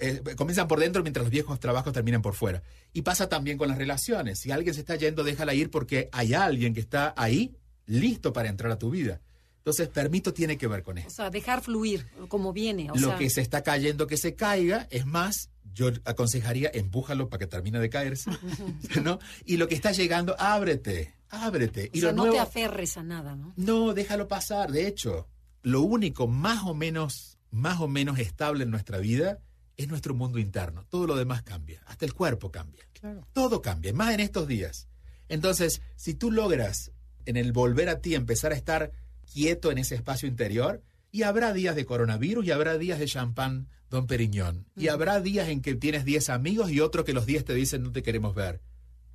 [0.00, 2.62] Eh, eh, comienzan por dentro mientras los viejos trabajos terminan por fuera.
[2.92, 4.38] Y pasa también con las relaciones.
[4.38, 8.48] Si alguien se está yendo, déjala ir porque hay alguien que está ahí listo para
[8.48, 9.20] entrar a tu vida.
[9.58, 11.08] Entonces, permito tiene que ver con eso.
[11.08, 12.88] O sea, dejar fluir como viene.
[12.94, 14.86] Lo que se está cayendo, que se caiga.
[14.90, 18.30] Es más, yo aconsejaría, empújalo para que termine de caerse.
[19.02, 19.18] ¿no?
[19.44, 21.90] Y lo que está llegando, ábrete, ábrete.
[21.92, 23.52] y no te aferres a nada, ¿no?
[23.56, 24.72] No, déjalo pasar.
[24.72, 25.28] De hecho,
[25.62, 29.38] lo único más o menos más o menos estable en nuestra vida
[29.76, 30.84] es nuestro mundo interno.
[30.88, 32.84] Todo lo demás cambia, hasta el cuerpo cambia.
[33.32, 34.88] Todo cambia, más en estos días.
[35.28, 36.92] Entonces, si tú logras
[37.24, 38.92] en el volver a ti empezar a estar
[39.32, 40.82] quieto en ese espacio interior,
[41.12, 44.66] y habrá días de coronavirus y habrá días de champán Don Periñón.
[44.76, 47.82] Y habrá días en que tienes 10 amigos y otro que los 10 te dicen
[47.82, 48.60] no te queremos ver.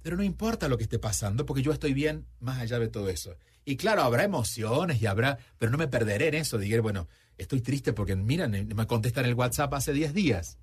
[0.02, 3.10] Pero no importa lo que esté pasando, porque yo estoy bien más allá de todo
[3.10, 3.36] eso.
[3.63, 6.58] Y claro, habrá emociones y habrá, pero no me perderé en eso.
[6.58, 10.58] Digo, bueno, estoy triste porque, mira, me contestan el WhatsApp hace 10 días.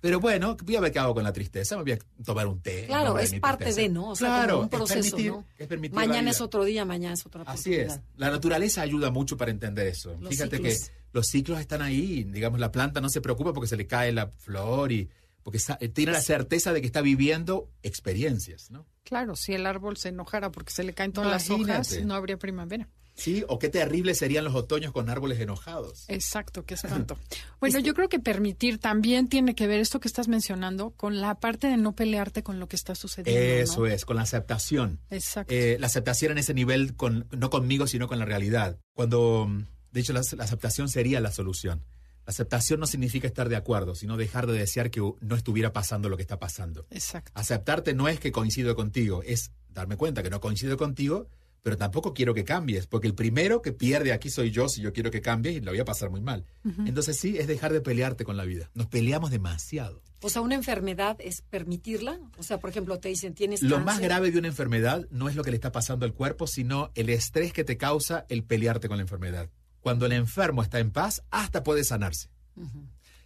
[0.00, 2.60] Pero bueno, voy a ver qué hago con la tristeza, me voy a tomar un
[2.60, 2.84] té.
[2.86, 4.10] Claro, es parte de, ¿no?
[4.10, 5.44] O sea, claro, un proceso, ¿no?
[5.92, 7.98] mañana es otro día, mañana es otra Así es.
[8.16, 10.16] La naturaleza ayuda mucho para entender eso.
[10.28, 10.76] Fíjate que
[11.12, 14.28] los ciclos están ahí, digamos, la planta no se preocupa porque se le cae la
[14.28, 15.08] flor y
[15.42, 15.58] porque
[15.94, 18.84] tiene la certeza de que está viviendo experiencias, ¿no?
[19.04, 22.36] Claro, si el árbol se enojara porque se le caen todas las hojas, no habría
[22.36, 22.88] primavera.
[23.16, 26.04] Sí, o qué terribles serían los otoños con árboles enojados.
[26.08, 27.18] Exacto, qué espanto.
[27.58, 31.36] Bueno, yo creo que permitir también tiene que ver esto que estás mencionando con la
[31.36, 33.40] parte de no pelearte con lo que está sucediendo.
[33.40, 35.00] Eso es, con la aceptación.
[35.10, 35.52] Exacto.
[35.52, 38.78] Eh, la aceptación en ese nivel, con, no conmigo, sino con la realidad.
[38.92, 39.48] Cuando,
[39.90, 41.82] de hecho, la, aceptación sería la solución.
[42.26, 46.08] La aceptación no significa estar de acuerdo, sino dejar de desear que no estuviera pasando
[46.10, 46.86] lo que está pasando.
[46.90, 47.32] Exacto.
[47.34, 51.28] Aceptarte no es que coincido contigo, es darme cuenta que no coincido contigo,
[51.66, 54.92] pero tampoco quiero que cambies, porque el primero que pierde aquí soy yo si yo
[54.92, 56.44] quiero que cambie y lo voy a pasar muy mal.
[56.84, 58.70] Entonces sí, es dejar de pelearte con la vida.
[58.74, 60.00] Nos peleamos demasiado.
[60.22, 62.20] O sea, una enfermedad es permitirla.
[62.38, 63.62] O sea, por ejemplo, te dicen, tienes...
[63.62, 66.46] Lo más grave de una enfermedad no es lo que le está pasando al cuerpo,
[66.46, 69.50] sino el estrés que te causa el pelearte con la enfermedad.
[69.80, 72.30] Cuando el enfermo está en paz, hasta puede sanarse.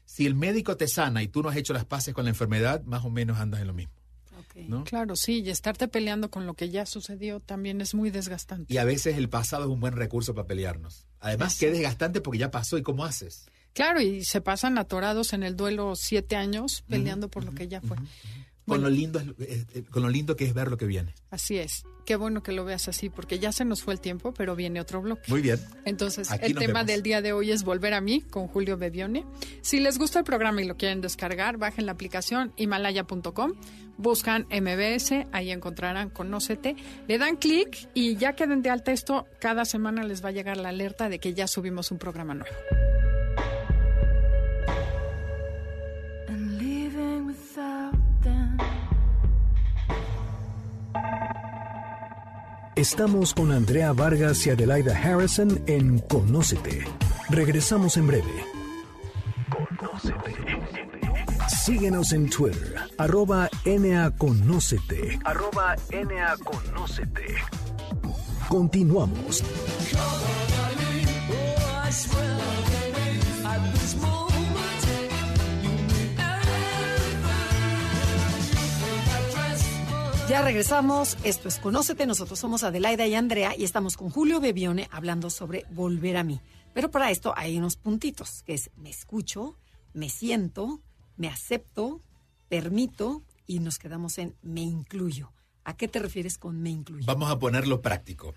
[0.07, 2.83] Si el médico te sana y tú no has hecho las paces con la enfermedad,
[2.85, 4.00] más o menos andas en lo mismo.
[4.85, 8.73] Claro, sí, y estarte peleando con lo que ya sucedió también es muy desgastante.
[8.73, 11.07] Y a veces el pasado es un buen recurso para pelearnos.
[11.21, 13.47] Además, qué desgastante porque ya pasó y cómo haces.
[13.73, 17.81] Claro, y se pasan atorados en el duelo siete años peleando por lo que ya
[17.81, 17.97] fue.
[18.67, 19.21] Con, lo lindo,
[19.91, 21.15] con lo lindo que es ver lo que viene.
[21.31, 21.85] Así es.
[22.05, 24.81] Qué bueno que lo veas así, porque ya se nos fue el tiempo, pero viene
[24.81, 25.23] otro bloque.
[25.29, 25.61] Muy bien.
[25.85, 29.25] Entonces, el tema del día de hoy es Volver a mí con Julio Bebione.
[29.61, 33.53] Si les gusta el programa y lo quieren descargar, bajen la aplicación himalaya.com,
[33.97, 36.75] buscan MBS, ahí encontrarán Conócete,
[37.07, 40.57] le dan clic y ya queden de alta esto, cada semana les va a llegar
[40.57, 42.57] la alerta de que ya subimos un programa nuevo.
[52.81, 56.87] Estamos con Andrea Vargas y Adelaida Harrison en Conócete.
[57.29, 58.33] Regresamos en breve.
[59.51, 60.35] Conócete.
[61.63, 65.19] Síguenos en Twitter, arroba NAConócete.
[65.27, 67.27] Arroba NAConócete.
[68.49, 69.45] Continuamos.
[80.31, 84.89] Ya regresamos, esto es Conócete, nosotros somos Adelaida y Andrea y estamos con Julio Bebione
[84.93, 86.41] hablando sobre volver a mí.
[86.73, 89.57] Pero para esto hay unos puntitos, que es me escucho,
[89.93, 90.83] me siento,
[91.17, 92.01] me acepto,
[92.49, 95.33] permito y nos quedamos en me incluyo.
[95.65, 97.07] ¿A qué te refieres con me incluyo?
[97.07, 98.33] Vamos a ponerlo práctico.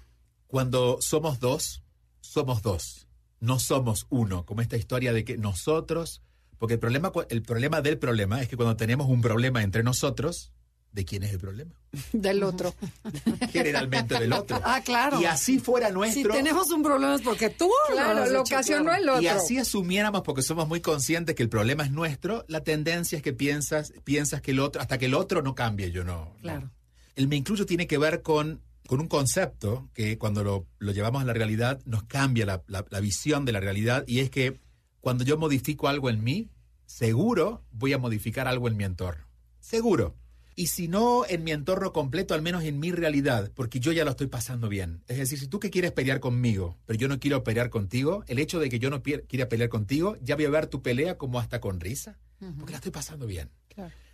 [0.47, 1.83] Cuando somos dos,
[2.21, 3.07] somos dos.
[3.39, 6.23] No somos uno, como esta historia de que nosotros,
[6.57, 10.53] porque el problema, el problema del problema es que cuando tenemos un problema entre nosotros,
[10.93, 11.73] ¿De quién es el problema?
[12.13, 12.73] Del otro.
[13.51, 14.61] Generalmente del otro.
[14.63, 15.19] Ah, claro.
[15.19, 16.31] Y así fuera nuestro.
[16.31, 19.21] Si tenemos un problema es porque tú claro, lo, ocasionó el otro.
[19.21, 23.23] Y así asumiéramos, porque somos muy conscientes que el problema es nuestro, la tendencia es
[23.23, 26.35] que piensas, piensas que el otro, hasta que el otro no cambie, yo no.
[26.41, 26.69] Claro.
[27.15, 31.23] El me incluyo tiene que ver con, con un concepto que cuando lo, lo llevamos
[31.23, 34.59] a la realidad nos cambia la, la visión de la realidad y es que
[35.01, 36.49] cuando yo modifico algo en mí,
[36.85, 39.25] seguro voy a modificar algo en mi entorno.
[39.59, 40.15] Seguro.
[40.55, 44.05] Y si no en mi entorno completo, al menos en mi realidad, porque yo ya
[44.05, 45.03] lo estoy pasando bien.
[45.07, 48.39] Es decir, si tú que quieres pelear conmigo, pero yo no quiero pelear contigo, el
[48.39, 51.39] hecho de que yo no quiera pelear contigo, ya voy a ver tu pelea como
[51.39, 52.19] hasta con risa,
[52.57, 53.49] porque la estoy pasando bien.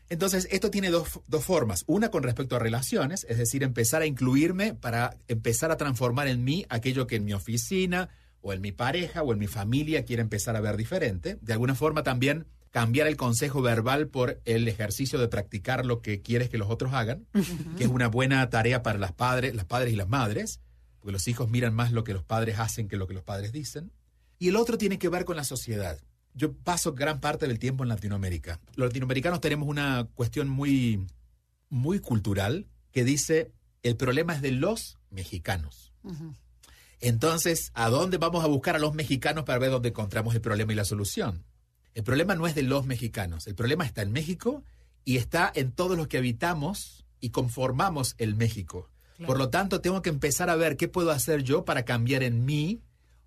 [0.09, 1.83] Entonces, esto tiene dos, dos, formas.
[1.85, 6.43] Una con respecto a relaciones, es decir, empezar a incluirme para empezar a transformar en
[6.43, 8.09] mí aquello que en mi oficina
[8.41, 11.37] o en mi pareja o en mi familia quiere empezar a ver diferente.
[11.41, 16.21] De alguna forma también cambiar el consejo verbal por el ejercicio de practicar lo que
[16.21, 17.25] quieres que los otros hagan,
[17.77, 20.61] que es una buena tarea para las padres, las padres y las madres,
[20.99, 23.51] porque los hijos miran más lo que los padres hacen que lo que los padres
[23.51, 23.91] dicen.
[24.37, 25.99] Y el otro tiene que ver con la sociedad.
[26.33, 28.59] Yo paso gran parte del tiempo en Latinoamérica.
[28.75, 31.05] Los latinoamericanos tenemos una cuestión muy,
[31.69, 33.51] muy cultural que dice
[33.83, 35.93] el problema es de los mexicanos.
[36.99, 40.73] Entonces, ¿a dónde vamos a buscar a los mexicanos para ver dónde encontramos el problema
[40.73, 41.45] y la solución?
[41.99, 44.63] El problema no es de los mexicanos, el problema está en México
[45.03, 48.89] y está en todos los que habitamos y conformamos el México.
[49.25, 52.45] Por lo tanto, tengo que empezar a ver qué puedo hacer yo para cambiar en
[52.45, 52.79] mí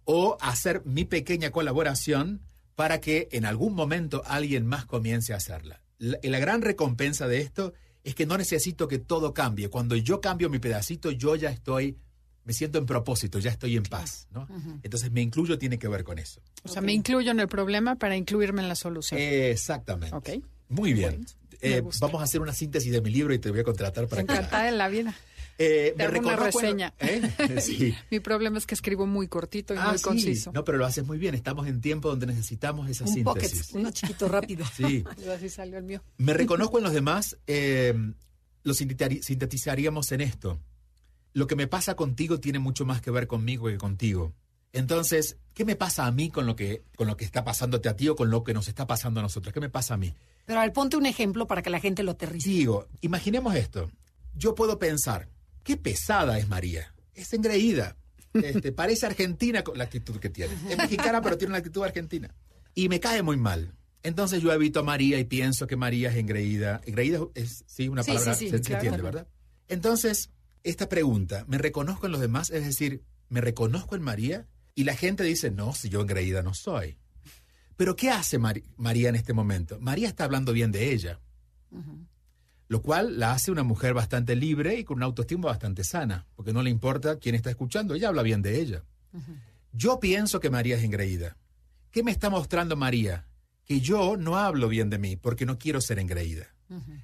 [0.05, 2.41] o hacer mi pequeña colaboración
[2.75, 5.83] para que en algún momento alguien más comience a hacerla.
[5.99, 9.69] La, la, gran recompensa de esto es que no necesito que todo cambie.
[9.69, 11.99] Cuando yo cambio mi pedacito, yo ya estoy
[12.45, 14.49] me siento en propósito, ya estoy en paz, ¿no?
[14.83, 16.41] Entonces me incluyo tiene que ver con eso.
[16.65, 19.21] O sea, me incluyo en el problema para incluirme en la solución.
[19.21, 20.17] exactamente.
[20.17, 20.31] Ok.
[20.69, 21.27] Muy bien.
[21.61, 24.23] Eh, vamos a hacer una síntesis de mi libro y te voy a contratar para
[24.23, 25.15] Encantada en la vida.
[25.59, 26.95] Eh, me una reseña.
[26.99, 27.61] ¿eh?
[27.61, 27.95] sí.
[28.11, 30.51] Mi problema es que escribo muy cortito y ah, muy conciso.
[30.53, 31.35] No, pero lo haces muy bien.
[31.35, 33.67] Estamos en tiempo donde necesitamos esa un síntesis.
[33.67, 34.65] Pocket, uno chiquito rápido.
[34.75, 35.05] Sí.
[35.33, 36.03] Así salió el mío.
[36.17, 37.37] Me reconozco en los demás.
[37.47, 37.95] Eh,
[38.65, 40.59] lo sintetizaríamos en esto
[41.33, 44.33] lo que me pasa contigo tiene mucho más que ver conmigo que contigo.
[44.73, 47.97] Entonces, ¿qué me pasa a mí con lo que, con lo que está pasándote a
[47.97, 49.53] ti o con lo que nos está pasando a nosotros?
[49.53, 50.14] ¿Qué me pasa a mí?
[50.47, 52.49] Pero a ver, ponte un ejemplo para que la gente lo aterrice.
[52.49, 53.90] Digo, imaginemos esto.
[54.35, 55.29] Yo puedo pensar,
[55.62, 56.95] qué pesada es María.
[57.14, 57.97] Es engreída.
[58.33, 60.55] Este, parece argentina con la actitud que tiene.
[60.68, 62.35] Es mexicana, pero tiene una actitud argentina.
[62.75, 63.75] Y me cae muy mal.
[64.03, 66.81] Entonces yo evito a María y pienso que María es engreída.
[66.85, 69.29] Engreída es, sí, una palabra, se, entiende, ¿verdad?
[69.68, 70.31] Entonces,
[70.64, 72.51] esta pregunta, ¿me reconozco en los demás?
[72.51, 74.46] Es decir, ¿me reconozco en María?
[74.75, 76.98] Y la gente dice, no, si yo engreída no soy.
[77.77, 79.79] Pero ¿qué hace María en este momento?
[79.81, 81.20] María está hablando bien de ella,
[82.68, 86.53] lo cual la hace una mujer bastante libre y con una autoestima bastante sana, porque
[86.53, 88.85] no le importa quién está escuchando, ella habla bien de ella.
[89.72, 91.37] Yo pienso que María es engreída.
[91.90, 93.27] ¿Qué me está mostrando María?
[93.64, 96.55] Que yo no hablo bien de mí porque no quiero ser engreída.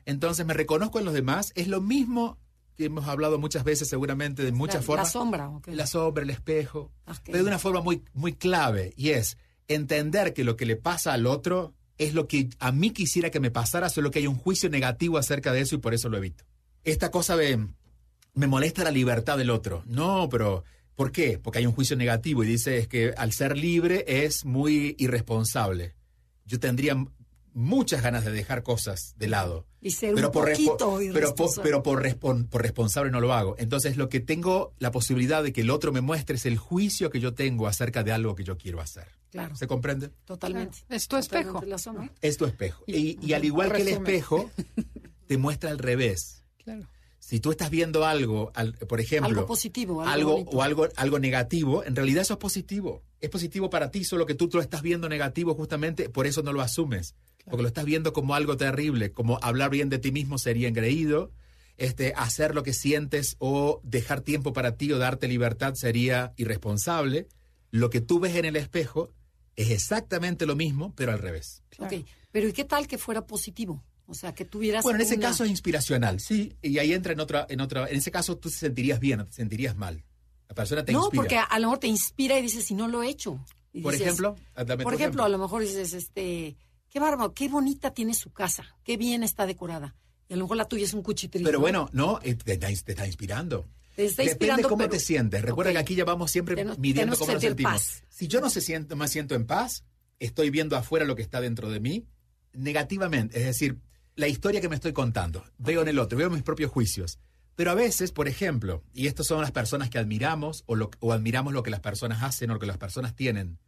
[0.06, 2.38] Entonces me reconozco en los demás, es lo mismo
[2.78, 5.08] que hemos hablado muchas veces seguramente de muchas formas.
[5.08, 5.50] La sombra.
[5.66, 6.92] La sombra, el espejo.
[7.24, 9.36] Pero de una forma muy, muy clave y es
[9.66, 13.40] entender que lo que le pasa al otro es lo que a mí quisiera que
[13.40, 16.18] me pasara, solo que hay un juicio negativo acerca de eso y por eso lo
[16.18, 16.44] evito.
[16.84, 17.66] Esta cosa de
[18.34, 19.82] me molesta la libertad del otro.
[19.86, 20.62] No, pero
[20.94, 21.40] ¿por qué?
[21.40, 25.96] Porque hay un juicio negativo y dice es que al ser libre es muy irresponsable.
[26.46, 26.96] Yo tendría
[27.58, 29.66] muchas ganas de dejar cosas de lado.
[29.80, 32.00] Y ser pero un por poquito pero, pero por,
[32.62, 33.56] responsable no lo hago.
[33.58, 37.10] Entonces lo que tengo la posibilidad de que el otro me muestre es el juicio
[37.10, 39.08] que yo tengo acerca de algo que yo quiero hacer.
[39.30, 39.56] Claro.
[39.56, 40.10] ¿Se comprende?
[40.24, 40.78] Totalmente.
[40.88, 41.60] Es tu espejo.
[42.22, 42.84] Es tu espejo.
[42.86, 44.50] Y, al igual que el espejo,
[45.26, 46.44] te muestra al revés.
[46.58, 46.88] Claro.
[47.18, 48.52] Si tú estás viendo algo,
[48.88, 53.02] por ejemplo, algo positivo, algo, o algo, algo negativo, en realidad eso es positivo.
[53.20, 56.52] Es positivo para ti, solo que tú lo estás viendo negativo justamente, por eso no
[56.52, 57.14] lo asumes
[57.48, 61.31] porque lo estás viendo como algo terrible, como hablar bien de ti mismo sería engreído,
[61.76, 67.28] este, hacer lo que sientes o dejar tiempo para ti o darte libertad sería irresponsable.
[67.70, 69.12] Lo que tú ves en el espejo
[69.57, 71.62] es exactamente lo mismo, pero al revés.
[71.78, 73.85] Ok, pero ¿y qué tal que fuera positivo?
[74.10, 74.82] O sea, que tuvieras.
[74.82, 76.56] Bueno, en ese caso es inspiracional, sí.
[76.62, 77.86] Y ahí entra en otra, en otra.
[77.88, 80.02] En ese caso tú te sentirías bien, te sentirías mal.
[80.48, 81.10] La persona te inspira.
[81.12, 83.38] No, porque a, lo mejor te inspira y dices, si no lo he hecho.
[83.82, 84.34] por ejemplo,
[84.82, 86.56] por ejemplo, a lo mejor dices, este,
[86.88, 89.94] qué bárbaro, qué bonita tiene su casa, qué bien está decorada.
[90.26, 91.44] Y a lo mejor la tuya es un cuchitril.
[91.44, 93.68] Pero bueno, no, eh, te, está inspirando.
[93.94, 95.42] Te está Depende cómo te sientes.
[95.42, 98.04] Recuerda que aquí ya vamos siempre midiendo cómo nos sentimos.
[98.08, 99.84] Si yo no se siento, me siento en paz,
[100.18, 102.06] estoy viendo afuera lo que está dentro de mí
[102.54, 103.38] negativamente.
[103.38, 103.78] Es decir,
[104.18, 105.44] la historia que me estoy contando.
[105.59, 107.20] Veo en el otro, veo mis propios juicios.
[107.54, 111.12] Pero a veces, por ejemplo, y estas son las personas que admiramos o, lo, o
[111.12, 113.59] admiramos lo que las personas hacen o lo que las personas tienen.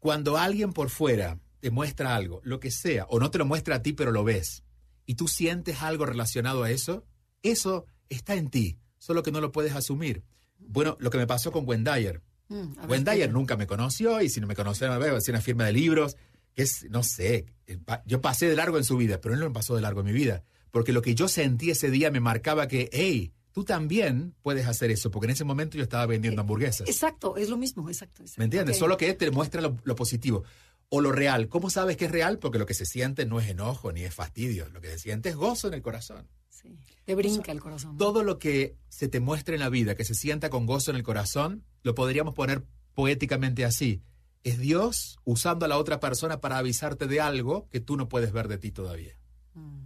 [0.00, 3.76] Cuando alguien por fuera te muestra algo, lo que sea, o no te lo muestra
[3.76, 4.64] a ti, pero lo ves,
[5.06, 7.04] y tú sientes algo relacionado a eso,
[7.44, 10.24] eso está en ti, solo que no lo puedes asumir.
[10.58, 12.20] Bueno, lo que me pasó con Wendayer.
[12.48, 15.66] Mm, Wendayer nunca me conoció y si no me conoció, me veo, a una firma
[15.66, 16.16] de libros,
[16.58, 19.46] que es, no sé, eh, yo pasé de largo en su vida, pero él no
[19.46, 20.42] me pasó de largo en mi vida,
[20.72, 24.90] porque lo que yo sentí ese día me marcaba que, hey, tú también puedes hacer
[24.90, 26.88] eso, porque en ese momento yo estaba vendiendo eh, hamburguesas.
[26.88, 28.24] Exacto, es lo mismo, exacto.
[28.38, 28.76] ¿Me entiendes?
[28.76, 30.42] Solo que te muestra lo, positivo
[30.88, 31.48] o lo real.
[31.48, 32.40] ¿Cómo sabes que es real?
[32.40, 35.28] Porque lo que se siente no es enojo ni es fastidio, lo que se siente
[35.28, 36.26] es gozo en el corazón.
[36.48, 37.96] Sí, te brinca el corazón.
[37.96, 40.96] Todo lo que se te muestre en la vida, que se sienta con gozo en
[40.96, 44.02] el corazón, lo podríamos poner poéticamente así.
[44.48, 48.32] Es Dios usando a la otra persona para avisarte de algo que tú no puedes
[48.32, 49.18] ver de ti todavía.
[49.52, 49.84] Mm.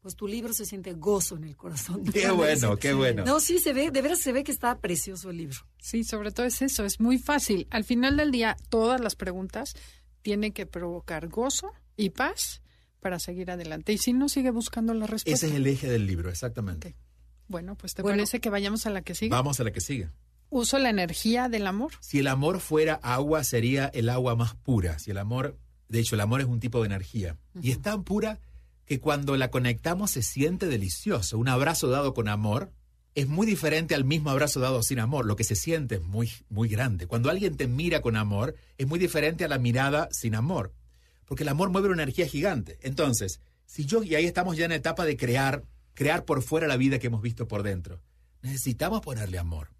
[0.00, 2.02] Pues tu libro se siente gozo en el corazón.
[2.12, 3.22] Qué bueno, qué bueno.
[3.26, 5.58] No, sí, se ve, de veras se ve que está precioso el libro.
[5.78, 7.66] Sí, sobre todo es eso, es muy fácil.
[7.70, 9.74] Al final del día, todas las preguntas
[10.22, 12.62] tienen que provocar gozo y paz
[12.98, 13.92] para seguir adelante.
[13.92, 15.46] Y si no, sigue buscando la respuesta.
[15.46, 16.96] Ese es el eje del libro, exactamente.
[17.46, 19.30] Bueno, pues ¿te parece que vayamos a la que sigue?
[19.30, 20.08] Vamos a la que sigue.
[20.54, 21.92] Uso la energía del amor.
[22.00, 24.98] Si el amor fuera agua, sería el agua más pura.
[24.98, 25.56] Si el amor,
[25.88, 27.38] de hecho, el amor es un tipo de energía.
[27.62, 28.38] Y es tan pura
[28.84, 31.38] que cuando la conectamos se siente delicioso.
[31.38, 32.70] Un abrazo dado con amor
[33.14, 35.24] es muy diferente al mismo abrazo dado sin amor.
[35.24, 37.06] Lo que se siente es muy, muy grande.
[37.06, 40.74] Cuando alguien te mira con amor, es muy diferente a la mirada sin amor.
[41.24, 42.78] Porque el amor mueve una energía gigante.
[42.82, 45.62] Entonces, si yo, y ahí estamos ya en la etapa de crear,
[45.94, 48.02] crear por fuera la vida que hemos visto por dentro,
[48.42, 49.70] necesitamos ponerle amor.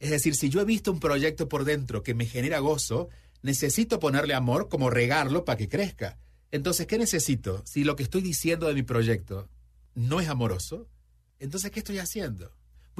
[0.00, 3.08] Es decir, si yo he visto un proyecto por dentro que me genera gozo,
[3.42, 6.18] necesito ponerle amor como regarlo para que crezca.
[6.50, 7.62] Entonces, ¿qué necesito?
[7.64, 9.48] Si lo que estoy diciendo de mi proyecto
[9.94, 10.88] no es amoroso,
[11.38, 12.50] entonces, ¿qué estoy haciendo?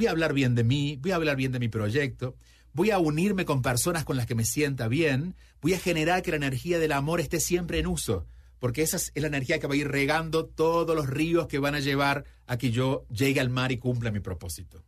[0.00, 2.34] voy a hablar bien de mí, voy a hablar bien de mi proyecto,
[2.72, 6.30] voy a unirme con personas con las que me sienta bien, voy a generar que
[6.30, 8.26] la energía del amor esté siempre en uso,
[8.58, 11.74] porque esa es la energía que va a ir regando todos los ríos que van
[11.74, 14.82] a llevar a que yo llegue al mar y cumpla mi propósito.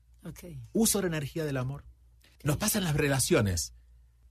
[0.73, 1.85] Uso la energía del amor.
[2.43, 3.75] Nos pasan las relaciones.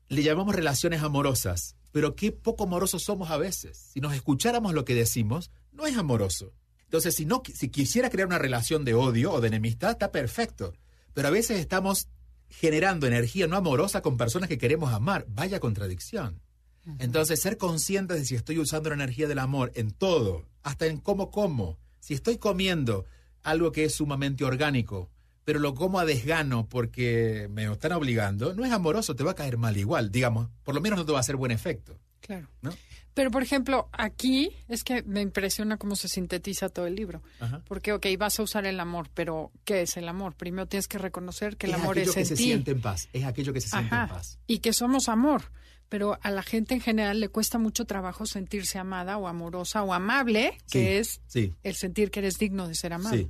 [0.10, 3.78] Le llamamos relaciones amorosas, pero qué poco amorosos somos a veces.
[3.78, 6.54] Si nos escucháramos lo que decimos, no es amoroso.
[6.84, 10.74] Entonces, si, no, si quisiera crear una relación de odio o de enemistad, está perfecto.
[11.14, 12.10] Pero a veces estamos
[12.50, 15.26] generando energía no amorosa con personas que queremos amar.
[15.30, 16.42] Vaya contradicción.
[17.00, 20.98] Entonces, ser consciente de si estoy usando la energía del amor en todo, hasta en
[20.98, 21.78] cómo como.
[22.00, 23.06] Si estoy comiendo
[23.44, 25.11] algo que es sumamente orgánico,
[25.44, 29.36] pero lo como a desgano porque me están obligando, no es amoroso, te va a
[29.36, 31.98] caer mal igual, digamos, por lo menos no te va a hacer buen efecto.
[32.22, 32.48] Claro.
[32.62, 32.72] ¿no?
[33.14, 37.22] Pero, por ejemplo, aquí es que me impresiona cómo se sintetiza todo el libro.
[37.68, 40.36] Porque, ok, vas a usar el amor, pero ¿qué es el amor?
[40.36, 43.10] Primero tienes que reconocer que el amor es aquello que se siente en paz.
[43.12, 44.40] Es aquello que se siente en paz.
[44.48, 45.52] Y que somos amor.
[45.90, 49.94] Pero a la gente en general le cuesta mucho trabajo sentirse amada o amorosa o
[49.94, 51.20] amable, que es
[51.64, 53.18] el sentir que eres digno de ser amado.
[53.18, 53.30] Sí.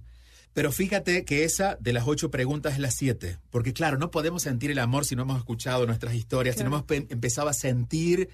[0.53, 3.37] Pero fíjate que esa de las ocho preguntas es la siete.
[3.49, 6.67] Porque, claro, no podemos sentir el amor si no hemos escuchado nuestras historias, si no
[6.67, 8.29] hemos empezado a sentir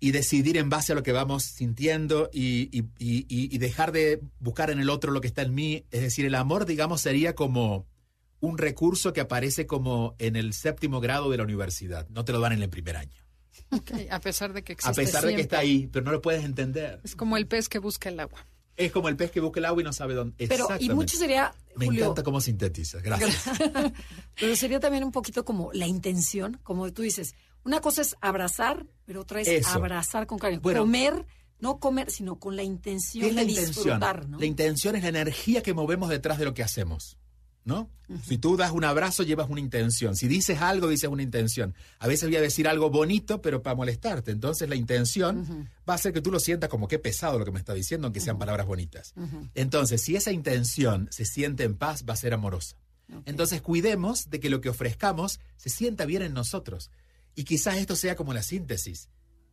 [0.00, 4.88] y decidir en base a lo que vamos sintiendo y, dejar de buscar en el
[4.88, 5.84] otro lo que está en mí.
[5.90, 7.86] Es decir, el amor, digamos, sería como
[8.40, 12.08] un recurso que aparece como en el séptimo grado de la universidad.
[12.08, 13.20] No te lo dan en el primer año.
[14.10, 14.90] a pesar de que existe.
[14.90, 17.00] A pesar de que está ahí, pero no lo puedes entender.
[17.04, 18.46] Es como el pez que busca el agua.
[18.84, 20.46] Es como el pez que busca el agua y no sabe dónde.
[20.48, 21.52] Pero, y mucho sería.
[21.76, 23.02] Me encanta cómo sintetizas.
[23.02, 23.44] Gracias.
[24.40, 28.86] pero sería también un poquito como la intención, como tú dices una cosa es abrazar,
[29.04, 30.62] pero otra es abrazar con cariño.
[30.62, 31.26] comer,
[31.58, 34.26] no comer, sino con la intención de disfrutar.
[34.28, 37.18] La intención es la energía que movemos detrás de lo que hacemos.
[37.64, 37.90] ¿No?
[38.26, 40.16] Si tú das un abrazo, llevas una intención.
[40.16, 41.74] Si dices algo, dices una intención.
[41.98, 44.30] A veces voy a decir algo bonito, pero para molestarte.
[44.30, 47.52] Entonces la intención va a hacer que tú lo sientas como que pesado lo que
[47.52, 49.14] me está diciendo, aunque sean palabras bonitas.
[49.54, 52.76] Entonces, si esa intención se siente en paz, va a ser amorosa.
[53.26, 56.90] Entonces, cuidemos de que lo que ofrezcamos se sienta bien en nosotros.
[57.34, 59.08] Y quizás esto sea como la síntesis.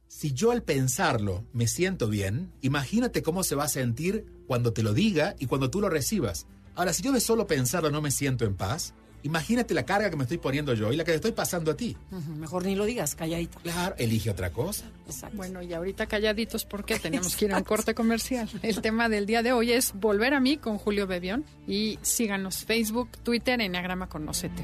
[0.08, 4.82] Si yo al pensarlo me siento bien, imagínate cómo se va a sentir cuando te
[4.82, 6.48] lo diga y cuando tú lo recibas.
[6.78, 10.16] Ahora, si yo de solo pensarlo no me siento en paz, imagínate la carga que
[10.16, 11.98] me estoy poniendo yo y la que te estoy pasando a ti.
[12.38, 13.58] mejor ni lo digas, calladito.
[13.62, 14.86] Claro, elige otra cosa.
[15.34, 18.48] Bueno, y ahorita calladitos porque tenemos que ir a un corte comercial.
[18.62, 22.64] El tema del día de hoy es Volver a mí con Julio Bebión y síganos
[22.64, 24.64] Facebook, Twitter, Enneagrama Conocete.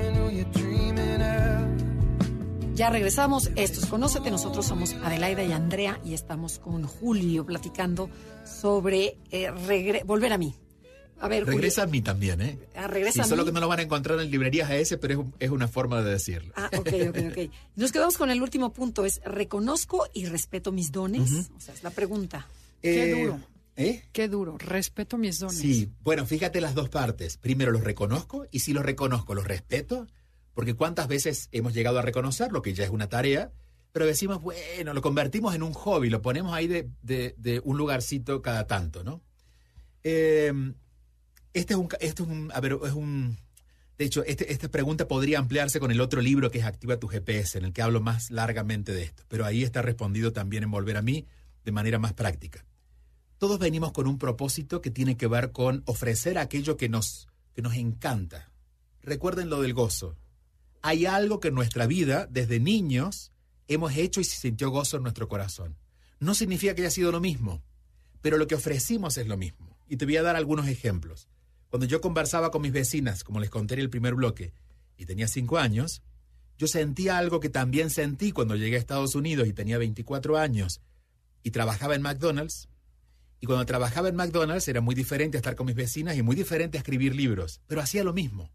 [2.81, 3.51] Ya regresamos.
[3.57, 4.31] Esto es Conócete.
[4.31, 8.09] Nosotros somos Adelaida y Andrea y estamos con Julio platicando
[8.43, 9.51] sobre eh,
[10.03, 10.55] volver a mí.
[11.19, 12.57] A ver, regresa a mí también, ¿eh?
[12.75, 15.51] Ah, regresa solo que no lo van a encontrar en librerías a ese, pero es,
[15.51, 16.53] una forma de decirlo.
[16.55, 17.51] Ah, ok, ok, ok.
[17.75, 21.51] Nos quedamos con el último punto, es reconozco y respeto mis dones.
[21.55, 22.47] O sea, es la pregunta.
[22.81, 23.39] Qué eh, duro.
[23.75, 24.05] ¿Eh?
[24.11, 25.59] Qué duro, respeto mis dones.
[25.59, 27.37] Sí, bueno, fíjate las dos partes.
[27.37, 30.07] Primero los reconozco y si los reconozco, los respeto
[30.53, 33.51] porque cuántas veces hemos llegado a reconocer lo que ya es una tarea,
[33.91, 38.67] pero decimos, bueno, lo convertimos en un hobby, lo ponemos ahí de, un lugarcito cada
[38.67, 39.21] tanto, ¿no?
[40.03, 40.75] Em,
[41.53, 43.37] este es un, este es un, a ver, es un,
[43.97, 47.07] de hecho, este, esta pregunta podría ampliarse con el otro libro que es Activa tu
[47.07, 50.71] GPS, en el que hablo más largamente de esto, pero ahí está respondido también en
[50.71, 51.27] Volver a mí
[51.65, 52.65] de manera más práctica.
[53.37, 57.61] Todos venimos con un propósito que tiene que ver con ofrecer aquello que nos, que
[57.61, 58.51] nos encanta.
[59.01, 60.15] Recuerden lo del gozo
[60.81, 63.31] hay algo que en nuestra vida, desde niños,
[63.67, 65.77] hemos hecho y se sintió gozo en nuestro corazón.
[66.19, 67.63] No significa que haya sido lo mismo,
[68.21, 69.77] pero lo que ofrecimos es lo mismo.
[69.87, 71.27] Y te voy a dar algunos ejemplos.
[71.69, 74.53] Cuando yo conversaba con mis vecinas, como les conté en el primer bloque,
[74.97, 76.03] y tenía cinco años,
[76.57, 80.81] yo sentía algo que también sentí cuando llegué a Estados Unidos y tenía 24 años
[81.43, 82.69] y trabajaba en McDonald's.
[83.39, 86.77] Y cuando trabajaba en McDonald's era muy diferente estar con mis vecinas y muy diferente
[86.77, 88.51] escribir libros, pero hacía lo mismo.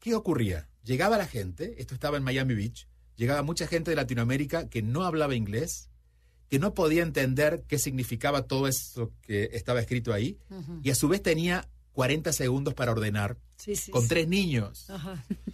[0.00, 0.68] ¿Qué ocurría?
[0.84, 2.86] Llegaba la gente, esto estaba en Miami Beach,
[3.16, 5.90] llegaba mucha gente de Latinoamérica que no hablaba inglés,
[6.48, 10.38] que no podía entender qué significaba todo eso que estaba escrito ahí,
[10.82, 13.36] y a su vez tenía 40 segundos para ordenar
[13.90, 14.86] con tres niños.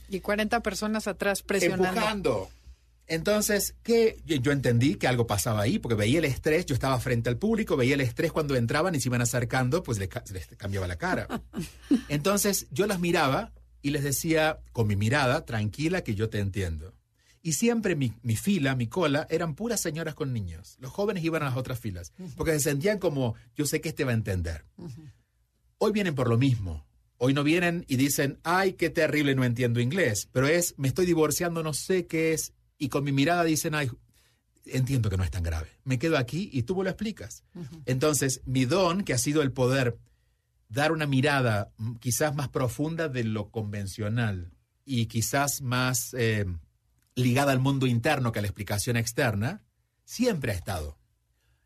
[0.08, 1.88] Y 40 personas atrás presionando.
[1.88, 2.50] Empujando.
[3.06, 4.20] Entonces, ¿qué?
[4.24, 7.76] yo entendí que algo pasaba ahí, porque veía el estrés, yo estaba frente al público,
[7.76, 11.42] veía el estrés cuando entraban y se iban acercando, pues les, les cambiaba la cara.
[12.08, 13.52] Entonces, yo las miraba
[13.82, 16.94] y les decía con mi mirada, tranquila que yo te entiendo.
[17.42, 20.76] Y siempre mi, fila, mi cola, eran puras señoras con niños.
[20.78, 24.04] Los jóvenes iban a las otras filas, porque se sentían como, yo sé que este
[24.04, 24.64] va a entender.
[25.78, 26.86] Hoy vienen por lo mismo.
[27.18, 30.28] Hoy no vienen y dicen, ay, qué terrible, no entiendo inglés.
[30.32, 32.52] Pero es, me estoy divorciando, no sé qué es.
[32.78, 33.90] Y con mi mirada dicen, ay,
[34.66, 35.68] entiendo que no es tan grave.
[35.84, 37.44] Me quedo aquí y tú me lo explicas.
[37.86, 39.98] Entonces, mi don, que ha sido el poder
[40.72, 44.52] dar una mirada mm, quizás más profunda de lo convencional
[44.84, 46.46] y quizás más eh,
[47.14, 49.62] ligada al mundo interno que a la explicación externa,
[50.04, 50.98] siempre ha estado.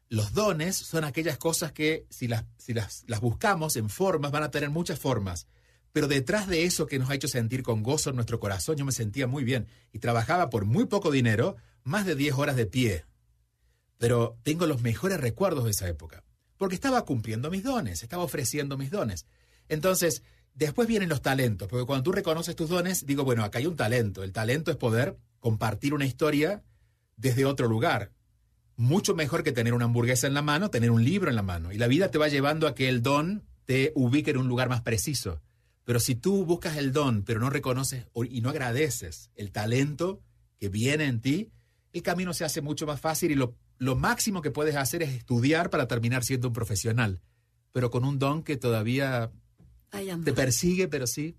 [0.09, 4.51] Los dones son aquellas cosas que si las, si las, buscamos en formas, van a
[4.51, 5.47] tener muchas formas.
[5.93, 8.85] Pero detrás de eso que nos ha hecho sentir con gozo en nuestro corazón, yo
[8.85, 12.67] me sentía muy bien y trabajaba por muy poco dinero, más de 10 horas de
[12.67, 13.05] pie.
[13.99, 16.23] Pero tengo los mejores recuerdos de esa época
[16.57, 19.27] porque estaba cumpliendo mis dones, estaba ofreciendo mis dones.
[19.69, 20.23] Entonces,
[20.55, 23.77] después vienen los talentos, porque cuando tú reconoces tus dones, digo, bueno, acá hay un
[23.77, 24.23] talento.
[24.23, 26.63] El talento es poder compartir una historia
[27.17, 28.13] desde otro lugar.
[28.77, 31.73] Mucho mejor que tener una hamburguesa en la mano, tener un libro en la mano.
[31.73, 34.69] Y la vida te va llevando a que el don te ubique en un lugar
[34.69, 35.41] más preciso.
[35.85, 40.21] Pero si tú buscas el don, pero no reconoces y no agradeces el talento
[40.59, 41.53] que viene en ti,
[41.97, 45.11] el camino se hace mucho más fácil y lo lo máximo que puedes hacer es
[45.11, 47.20] estudiar para terminar siendo un profesional,
[47.72, 49.30] pero con un don que todavía
[49.90, 51.36] te persigue, pero sí,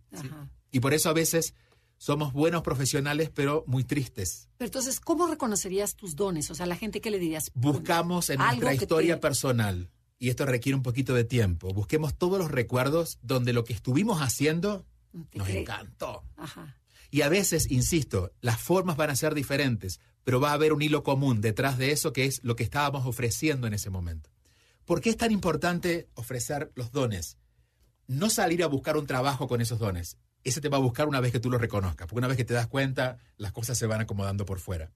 [0.71, 1.55] Y por eso a veces
[1.97, 4.49] somos buenos profesionales, pero muy tristes.
[4.57, 6.51] Pero entonces, ¿cómo reconocerías tus dones?
[6.51, 7.51] O sea, la gente que le dirías.
[7.55, 9.89] Buscamos en nuestra historia personal,
[10.19, 14.21] y esto requiere un poquito de tiempo, busquemos todos los recuerdos donde lo que estuvimos
[14.21, 14.85] haciendo
[15.33, 16.23] nos encantó.
[17.09, 20.81] Y a veces, insisto, las formas van a ser diferentes, pero va a haber un
[20.81, 24.29] hilo común detrás de eso que es lo que estábamos ofreciendo en ese momento.
[24.85, 27.37] ¿Por qué es tan importante ofrecer los dones?
[28.07, 30.17] No salir a buscar un trabajo con esos dones.
[30.43, 32.45] Ese te va a buscar una vez que tú lo reconozcas, porque una vez que
[32.45, 34.91] te das cuenta, las cosas se van acomodando por fuera.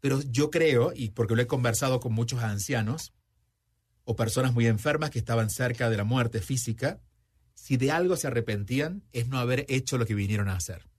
[0.00, 3.12] Pero yo creo, y porque lo he conversado con muchos ancianos
[4.04, 7.00] o personas muy enfermas que estaban cerca de la muerte física,
[7.54, 10.91] si de algo se arrepentían es no haber hecho lo que vinieron a hacer.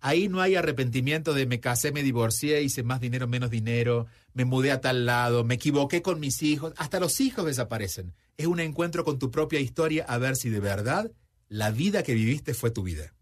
[0.00, 4.44] Ahí no hay arrepentimiento de me casé, me divorcié, hice más dinero, menos dinero, me
[4.44, 6.72] mudé a tal lado, me equivoqué con mis hijos.
[6.76, 8.12] Hasta los hijos desaparecen.
[8.36, 11.10] Es un encuentro con tu propia historia a ver si de verdad
[11.48, 13.14] la vida que viviste fue tu vida.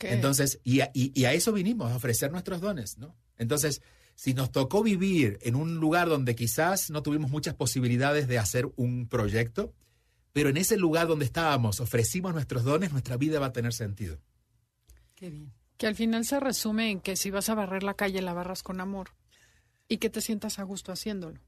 [0.00, 3.14] Entonces, y a, y, a eso vinimos, a ofrecer nuestros dones, ¿no?
[3.36, 3.80] Entonces,
[4.16, 8.68] si nos tocó vivir en un lugar donde quizás no tuvimos muchas posibilidades de hacer
[8.74, 9.72] un proyecto,
[10.32, 14.18] pero en ese lugar donde estábamos ofrecimos nuestros dones, nuestra vida va a tener sentido.
[15.18, 15.52] Qué bien.
[15.76, 18.62] Que al final se resume en que si vas a barrer la calle, la barras
[18.62, 19.10] con amor
[19.88, 21.40] y que te sientas a gusto haciéndolo.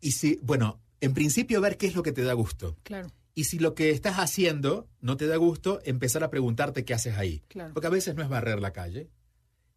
[0.00, 2.78] Y si, bueno, en principio ver qué es lo que te da gusto.
[2.82, 3.08] Claro.
[3.34, 7.16] Y si lo que estás haciendo no te da gusto, empezar a preguntarte qué haces
[7.18, 7.42] ahí.
[7.48, 7.74] Claro.
[7.74, 9.10] Porque a veces no es barrer la calle.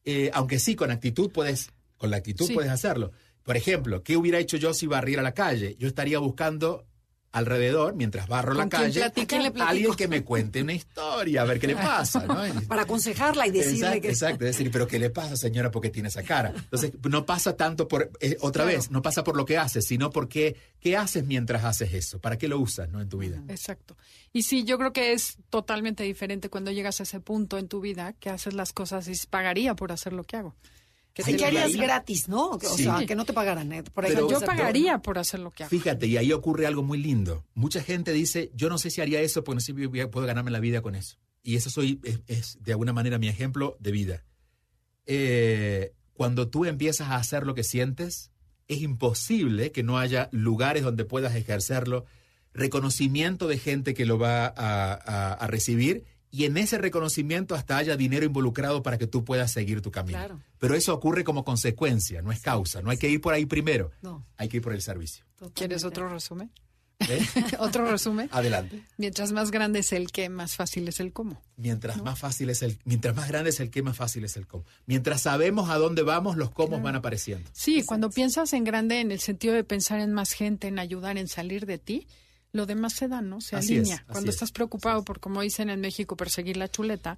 [0.06, 3.12] Eh, aunque sí, con actitud puedes, con la actitud puedes hacerlo.
[3.44, 5.76] Por ejemplo, ¿qué hubiera hecho yo si barriera la calle?
[5.78, 6.86] Yo estaría buscando
[7.34, 11.76] alrededor, mientras barro la calle, alguien que me cuente una historia, a ver qué le
[11.76, 12.36] pasa, ¿no?
[12.68, 14.10] Para aconsejarla y decirle exacto, que...
[14.10, 16.54] Exacto, decir, pero ¿qué le pasa, señora, porque tiene esa cara?
[16.56, 20.12] Entonces, no pasa tanto por, eh, otra vez, no pasa por lo que haces, sino
[20.12, 23.02] por qué, qué haces mientras haces eso, para qué lo usas, ¿no?
[23.02, 23.42] En tu vida.
[23.48, 23.98] Exacto.
[24.32, 27.82] Y sí, yo creo que es totalmente diferente cuando llegas a ese punto en tu
[27.82, 30.56] vida que haces las cosas y pagaría por hacer lo que hago.
[31.14, 32.52] Que te harías gratis, ¿no?
[32.52, 33.72] O sea, que no te pagaran.
[33.72, 33.84] ¿eh?
[33.84, 35.70] Por yo pagaría por hacer lo que hago.
[35.70, 37.46] Fíjate, y ahí ocurre algo muy lindo.
[37.54, 40.50] Mucha gente dice, yo no sé si haría eso porque no sé si puedo ganarme
[40.50, 41.18] la vida con eso.
[41.44, 44.24] Y eso soy, es, de alguna manera mi ejemplo de vida.
[45.06, 48.32] Eh, cuando tú empiezas a hacer lo que sientes,
[48.68, 52.06] es imposible que no haya lugares donde puedas ejercerlo,
[52.54, 58.26] reconocimiento de gente que lo va a recibir y en ese reconocimiento hasta haya dinero
[58.26, 60.42] involucrado para que tú puedas seguir tu camino.
[60.58, 62.82] Pero eso ocurre como consecuencia, no es causa.
[62.82, 64.26] No hay que ir por ahí primero, no.
[64.36, 65.24] hay que ir por el servicio.
[65.54, 66.50] ¿Quieres otro resumen?
[67.08, 67.24] ¿Eh?
[67.60, 68.30] ¿Otro resumen?
[68.32, 68.84] Adelante.
[68.98, 71.40] Mientras más grande es el qué, más fácil es el cómo.
[71.56, 74.48] Mientras más fácil es el, mientras más grande es el qué, más fácil es el
[74.48, 74.66] cómo.
[74.88, 77.48] Mientras sabemos a dónde vamos, los cómo van apareciendo.
[77.54, 81.20] Sí, cuando piensas en grande en el sentido de pensar en más gente, en ayudar,
[81.20, 82.08] en salir de ti,
[82.54, 83.42] lo demás se da, ¿no?
[83.42, 84.06] Se alinea.
[84.08, 87.18] Cuando estás preocupado por, como dicen en México, perseguir la chuleta,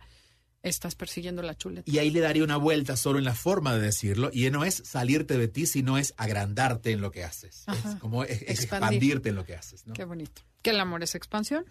[0.63, 1.91] estás persiguiendo la chuleta.
[1.91, 4.81] Y ahí le daría una vuelta solo en la forma de decirlo, y no es
[4.85, 7.65] salirte de ti, sino es agrandarte en lo que haces.
[7.67, 9.85] es como expandirte en lo que haces.
[9.85, 9.93] ¿no?
[9.93, 10.41] Qué bonito.
[10.61, 11.65] Que el amor es expansión.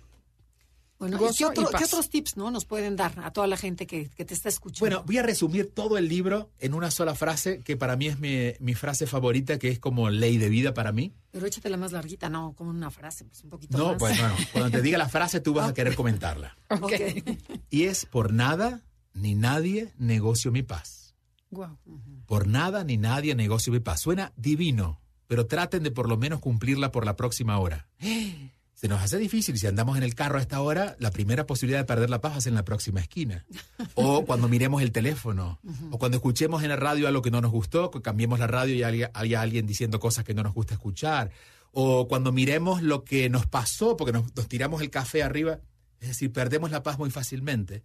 [0.98, 4.48] Bueno, ¿qué, otros tips no nos pueden dar a toda la gente que, te está
[4.48, 4.80] escuchando?
[4.80, 8.20] Bueno, voy a resumir todo el libro en una sola frase, que para mí es
[8.20, 11.12] mi, frase favorita, que es como ley de vida para mí.
[11.32, 14.70] Pero échatela más larguita, no como una frase, pues un poquito no, pues bueno, cuando
[14.70, 16.56] te diga la frase tú vas a querer comentarla.
[16.84, 17.22] Okay.
[17.70, 18.82] Y es por nada
[19.14, 21.14] ni nadie negocio mi paz.
[21.50, 21.78] Wow.
[22.26, 24.00] Por nada ni nadie negocio mi paz.
[24.00, 27.88] Suena divino, pero traten de por lo menos cumplirla por la próxima hora.
[28.84, 29.58] se nos hace difícil.
[29.58, 32.36] Si andamos en el carro a esta hora, la primera posibilidad de perder la paz
[32.36, 33.46] es en la próxima esquina.
[33.94, 35.58] O cuando miremos el teléfono.
[35.90, 38.82] O cuando escuchemos en la radio algo que no nos gustó, cambiemos la radio y
[38.82, 39.10] haya,
[39.40, 41.30] alguien diciendo cosas que no nos gusta escuchar.
[41.72, 45.60] O cuando miremos lo que nos pasó porque nos, tiramos el café arriba.
[45.98, 47.84] Es decir, perdemos la paz muy fácilmente.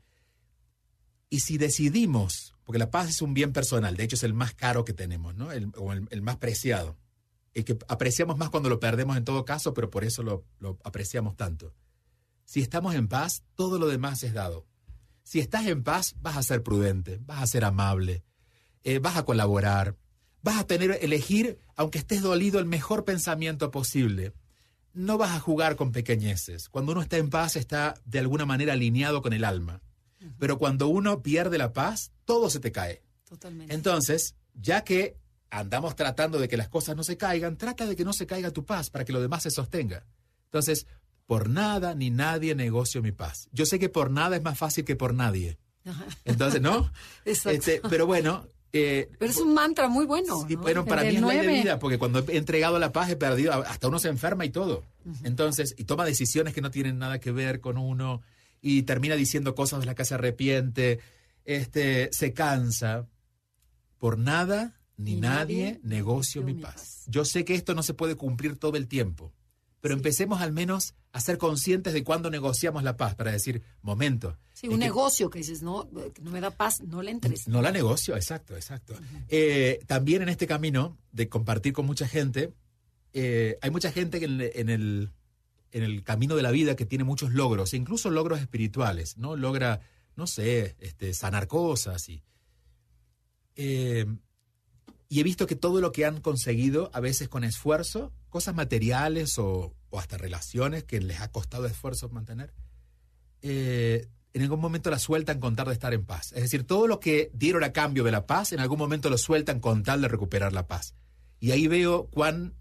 [1.30, 4.54] Y si decidimos, porque la paz es un bien personal, de hecho es el más
[4.54, 5.48] caro que tenemos, ¿no?
[5.78, 6.98] o el más preciado
[7.54, 10.46] y que apreciamos más cuando lo perdemos en todo caso, pero por eso lo,
[10.84, 11.74] apreciamos tanto.
[12.46, 14.66] Si estamos en paz, todo lo demás es dado.
[15.24, 18.24] Si estás en paz, vas a ser prudente, vas a ser amable,
[18.84, 19.96] eh, vas a colaborar,
[20.42, 24.34] vas a tener, elegir, aunque estés dolido, el mejor pensamiento posible.
[24.94, 26.70] No vas a jugar con pequeñeces.
[26.70, 29.82] Cuando uno está en paz, está de alguna manera alineado con el alma.
[30.38, 33.04] Pero cuando uno pierde la paz, todo se te cae.
[33.24, 33.74] Totalmente.
[33.74, 35.16] Entonces, ya que
[35.50, 38.52] andamos tratando de que las cosas no se caigan, trata de que no se caiga
[38.52, 40.06] tu paz para que lo demás se sostenga.
[40.46, 40.88] Entonces,
[41.26, 43.50] por nada ni nadie negocio mi paz.
[43.52, 45.58] Yo sé que por nada es más fácil que por nadie.
[46.26, 46.92] Entonces, ¿no?
[47.26, 48.48] Este, pero bueno.
[48.72, 50.46] Eh, pero es un mantra muy bueno.
[50.48, 53.16] Sí, bueno, para mí es ley de vida, porque cuando he entregado la paz he
[53.16, 54.84] perdido, hasta uno se enferma y todo.
[55.24, 58.22] Entonces, y toma decisiones que no tienen nada que ver con uno,
[58.62, 61.00] y termina diciendo cosas de las que se arrepiente,
[61.46, 63.08] este, se cansa.
[63.98, 67.06] Por nada ni, nadie, negocio mi paz.
[67.08, 69.32] Yo sé que esto no se puede cumplir todo el tiempo,
[69.80, 74.38] pero empecemos al menos a ser conscientes de cuándo negociamos la paz, para decir, momento.
[74.54, 75.90] Sí, un negocio que dices, no,
[76.22, 77.48] no me da paz, no le entres.
[77.48, 78.94] No la negocio, exacto, exacto.
[79.30, 82.54] Eh, también en este camino de compartir con mucha gente,
[83.14, 85.12] eh, hay mucha gente en, en, el,
[85.72, 89.38] en el camino de la vida que tiene muchos logros, incluso logros espirituales, ¿no?
[89.38, 89.80] Logra,
[90.18, 92.22] no sé, este, sanar cosas y...
[93.56, 94.06] Eh,
[95.10, 99.40] y he visto que todo lo que han conseguido, a veces con esfuerzo, cosas materiales
[99.40, 102.54] o, hasta relaciones que les ha costado esfuerzo mantener,
[103.42, 106.32] eh, en algún momento la sueltan con tal de estar en paz.
[106.34, 109.18] Es decir, todo lo que dieron a cambio de la paz, en algún momento lo
[109.18, 110.94] sueltan con tal de recuperar la paz.
[111.40, 112.54] Y ahí veo cuán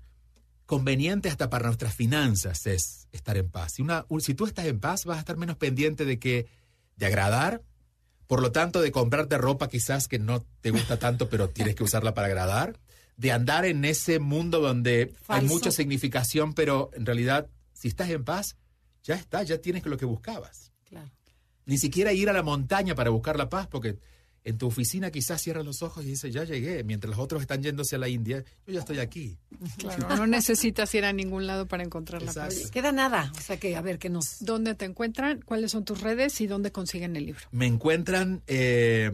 [0.64, 3.72] conveniente hasta para nuestras finanzas es estar en paz.
[3.72, 3.84] Si,
[4.20, 6.46] si tú estás en paz, vas a estar menos pendiente de que
[6.96, 7.62] de agradar,
[8.28, 11.82] Por lo tanto, de comprarte ropa quizás que no te gusta tanto, pero tienes que
[11.82, 12.78] usarla para agradar.
[13.16, 18.24] De andar en ese mundo donde hay mucha significación, pero en realidad, si estás en
[18.24, 18.56] paz,
[19.02, 20.72] ya está, ya tienes lo que buscabas.
[20.84, 21.10] Claro.
[21.64, 23.98] Ni siquiera ir a la montaña para buscar la paz, porque
[24.45, 27.62] en tu oficina quizás cierras los ojos y dices, ya llegué, mientras los otros están
[27.62, 29.39] yéndose a la India, yo ya estoy aquí.
[29.78, 32.70] Claro, no necesitas ir a ningún lado para encontrar la paz.
[32.70, 34.39] Queda nada, o sea que a ver qué nos...
[34.41, 35.43] ¿Dónde te encuentran?
[35.43, 37.43] ¿Cuáles son tus redes y dónde consiguen el libro?
[37.51, 39.11] Me encuentran, eh,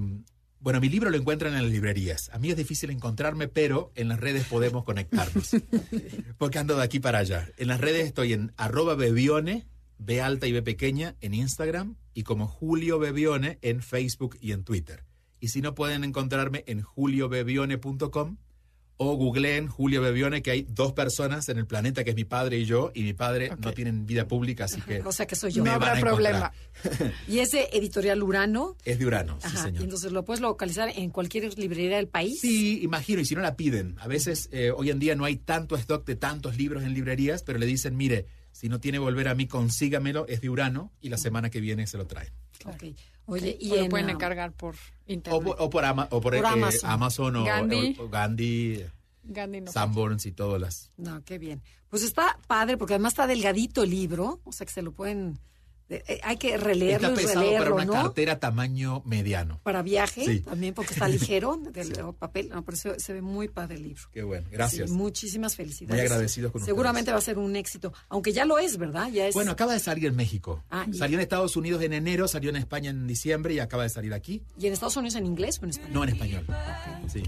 [0.61, 2.31] bueno, mi libro lo encuentran en las librerías.
[2.33, 5.51] A mí es difícil encontrarme, pero en las redes podemos conectarnos,
[6.39, 7.49] porque ando de aquí para allá.
[7.57, 9.67] En las redes estoy en arroba bebione,
[9.99, 14.65] B alta y B pequeña, en Instagram, y como Julio Bebione en Facebook y en
[14.65, 15.05] Twitter.
[15.45, 18.39] Y si no, pueden encontrarme en juliobebione.com
[18.97, 22.57] o googleen Julio Bebione, que hay dos personas en el planeta, que es mi padre
[22.57, 25.03] y yo, y mi padre no tienen vida pública, así que...
[25.03, 25.63] O sea que soy yo.
[25.63, 26.51] No habrá problema.
[27.29, 28.79] ¿Y ese editorial Urano?
[28.87, 29.83] Es de Urano, sí, señor.
[29.83, 32.41] entonces lo puedes localizar en cualquier librería del país.
[32.41, 33.97] Sí, imagino, y si no la piden.
[33.99, 37.43] A veces, eh, hoy en día no hay tanto stock de tantos libros en librerías,
[37.43, 41.11] pero le dicen, mire, si no tiene volver a mí, consígamelo, es de Urano, y
[41.11, 42.33] la semana que viene se lo traen.
[42.65, 42.85] Ok.
[43.27, 45.57] Oye, y lo pueden encargar por internet.
[45.59, 45.85] O, por,
[46.35, 46.43] eh,
[46.83, 47.37] Amazon.
[47.37, 48.85] o Gandhi, o, Gandhi,
[49.67, 50.91] Sanborns y todas las.
[50.97, 51.63] No, qué bien.
[51.89, 55.39] Pues está padre porque además está delgadito el libro, o sea que se lo pueden
[56.23, 59.61] hay que releerlo está pesado para una cartera tamaño mediano.
[59.63, 62.49] Para viaje también porque está ligero del papel.
[62.49, 64.03] No, pero se, ve muy padre el libro.
[64.13, 64.91] Qué bueno, gracias.
[64.91, 66.01] muchísimas felicidades.
[66.01, 69.09] Muy agradecido con Seguramente va a ser un éxito, aunque ya lo es, ¿verdad?
[69.09, 69.35] Ya es...
[69.35, 70.65] Bueno, acaba de salir en México.
[70.71, 73.91] Ah, salió en Estados Unidos en enero, salió en España en diciembre y acaba de
[73.91, 74.43] salir aquí.
[74.59, 75.93] ¿Y en Estados Unidos en inglés o en español?
[75.93, 76.47] No, en español.
[77.13, 77.23] Sí.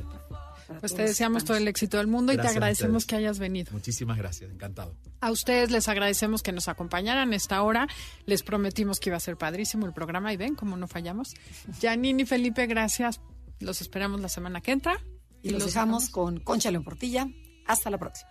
[0.81, 3.73] Pues te deseamos todo el éxito del mundo y te agradecemos que hayas venido.
[3.73, 4.95] Muchísimas gracias, encantado.
[5.21, 7.89] A ustedes les agradecemos que nos acompañaran esta hora.
[8.27, 11.35] Les prometimos que iba a ser padrísimo el programa y ven cómo no fallamos.
[11.81, 13.21] Janine y Felipe, gracias.
[13.61, 15.01] Los esperamos la semana que entra.
[15.43, 17.29] Y, los dejamos con Concha León Portilla.
[17.67, 18.31] Hasta la próxima.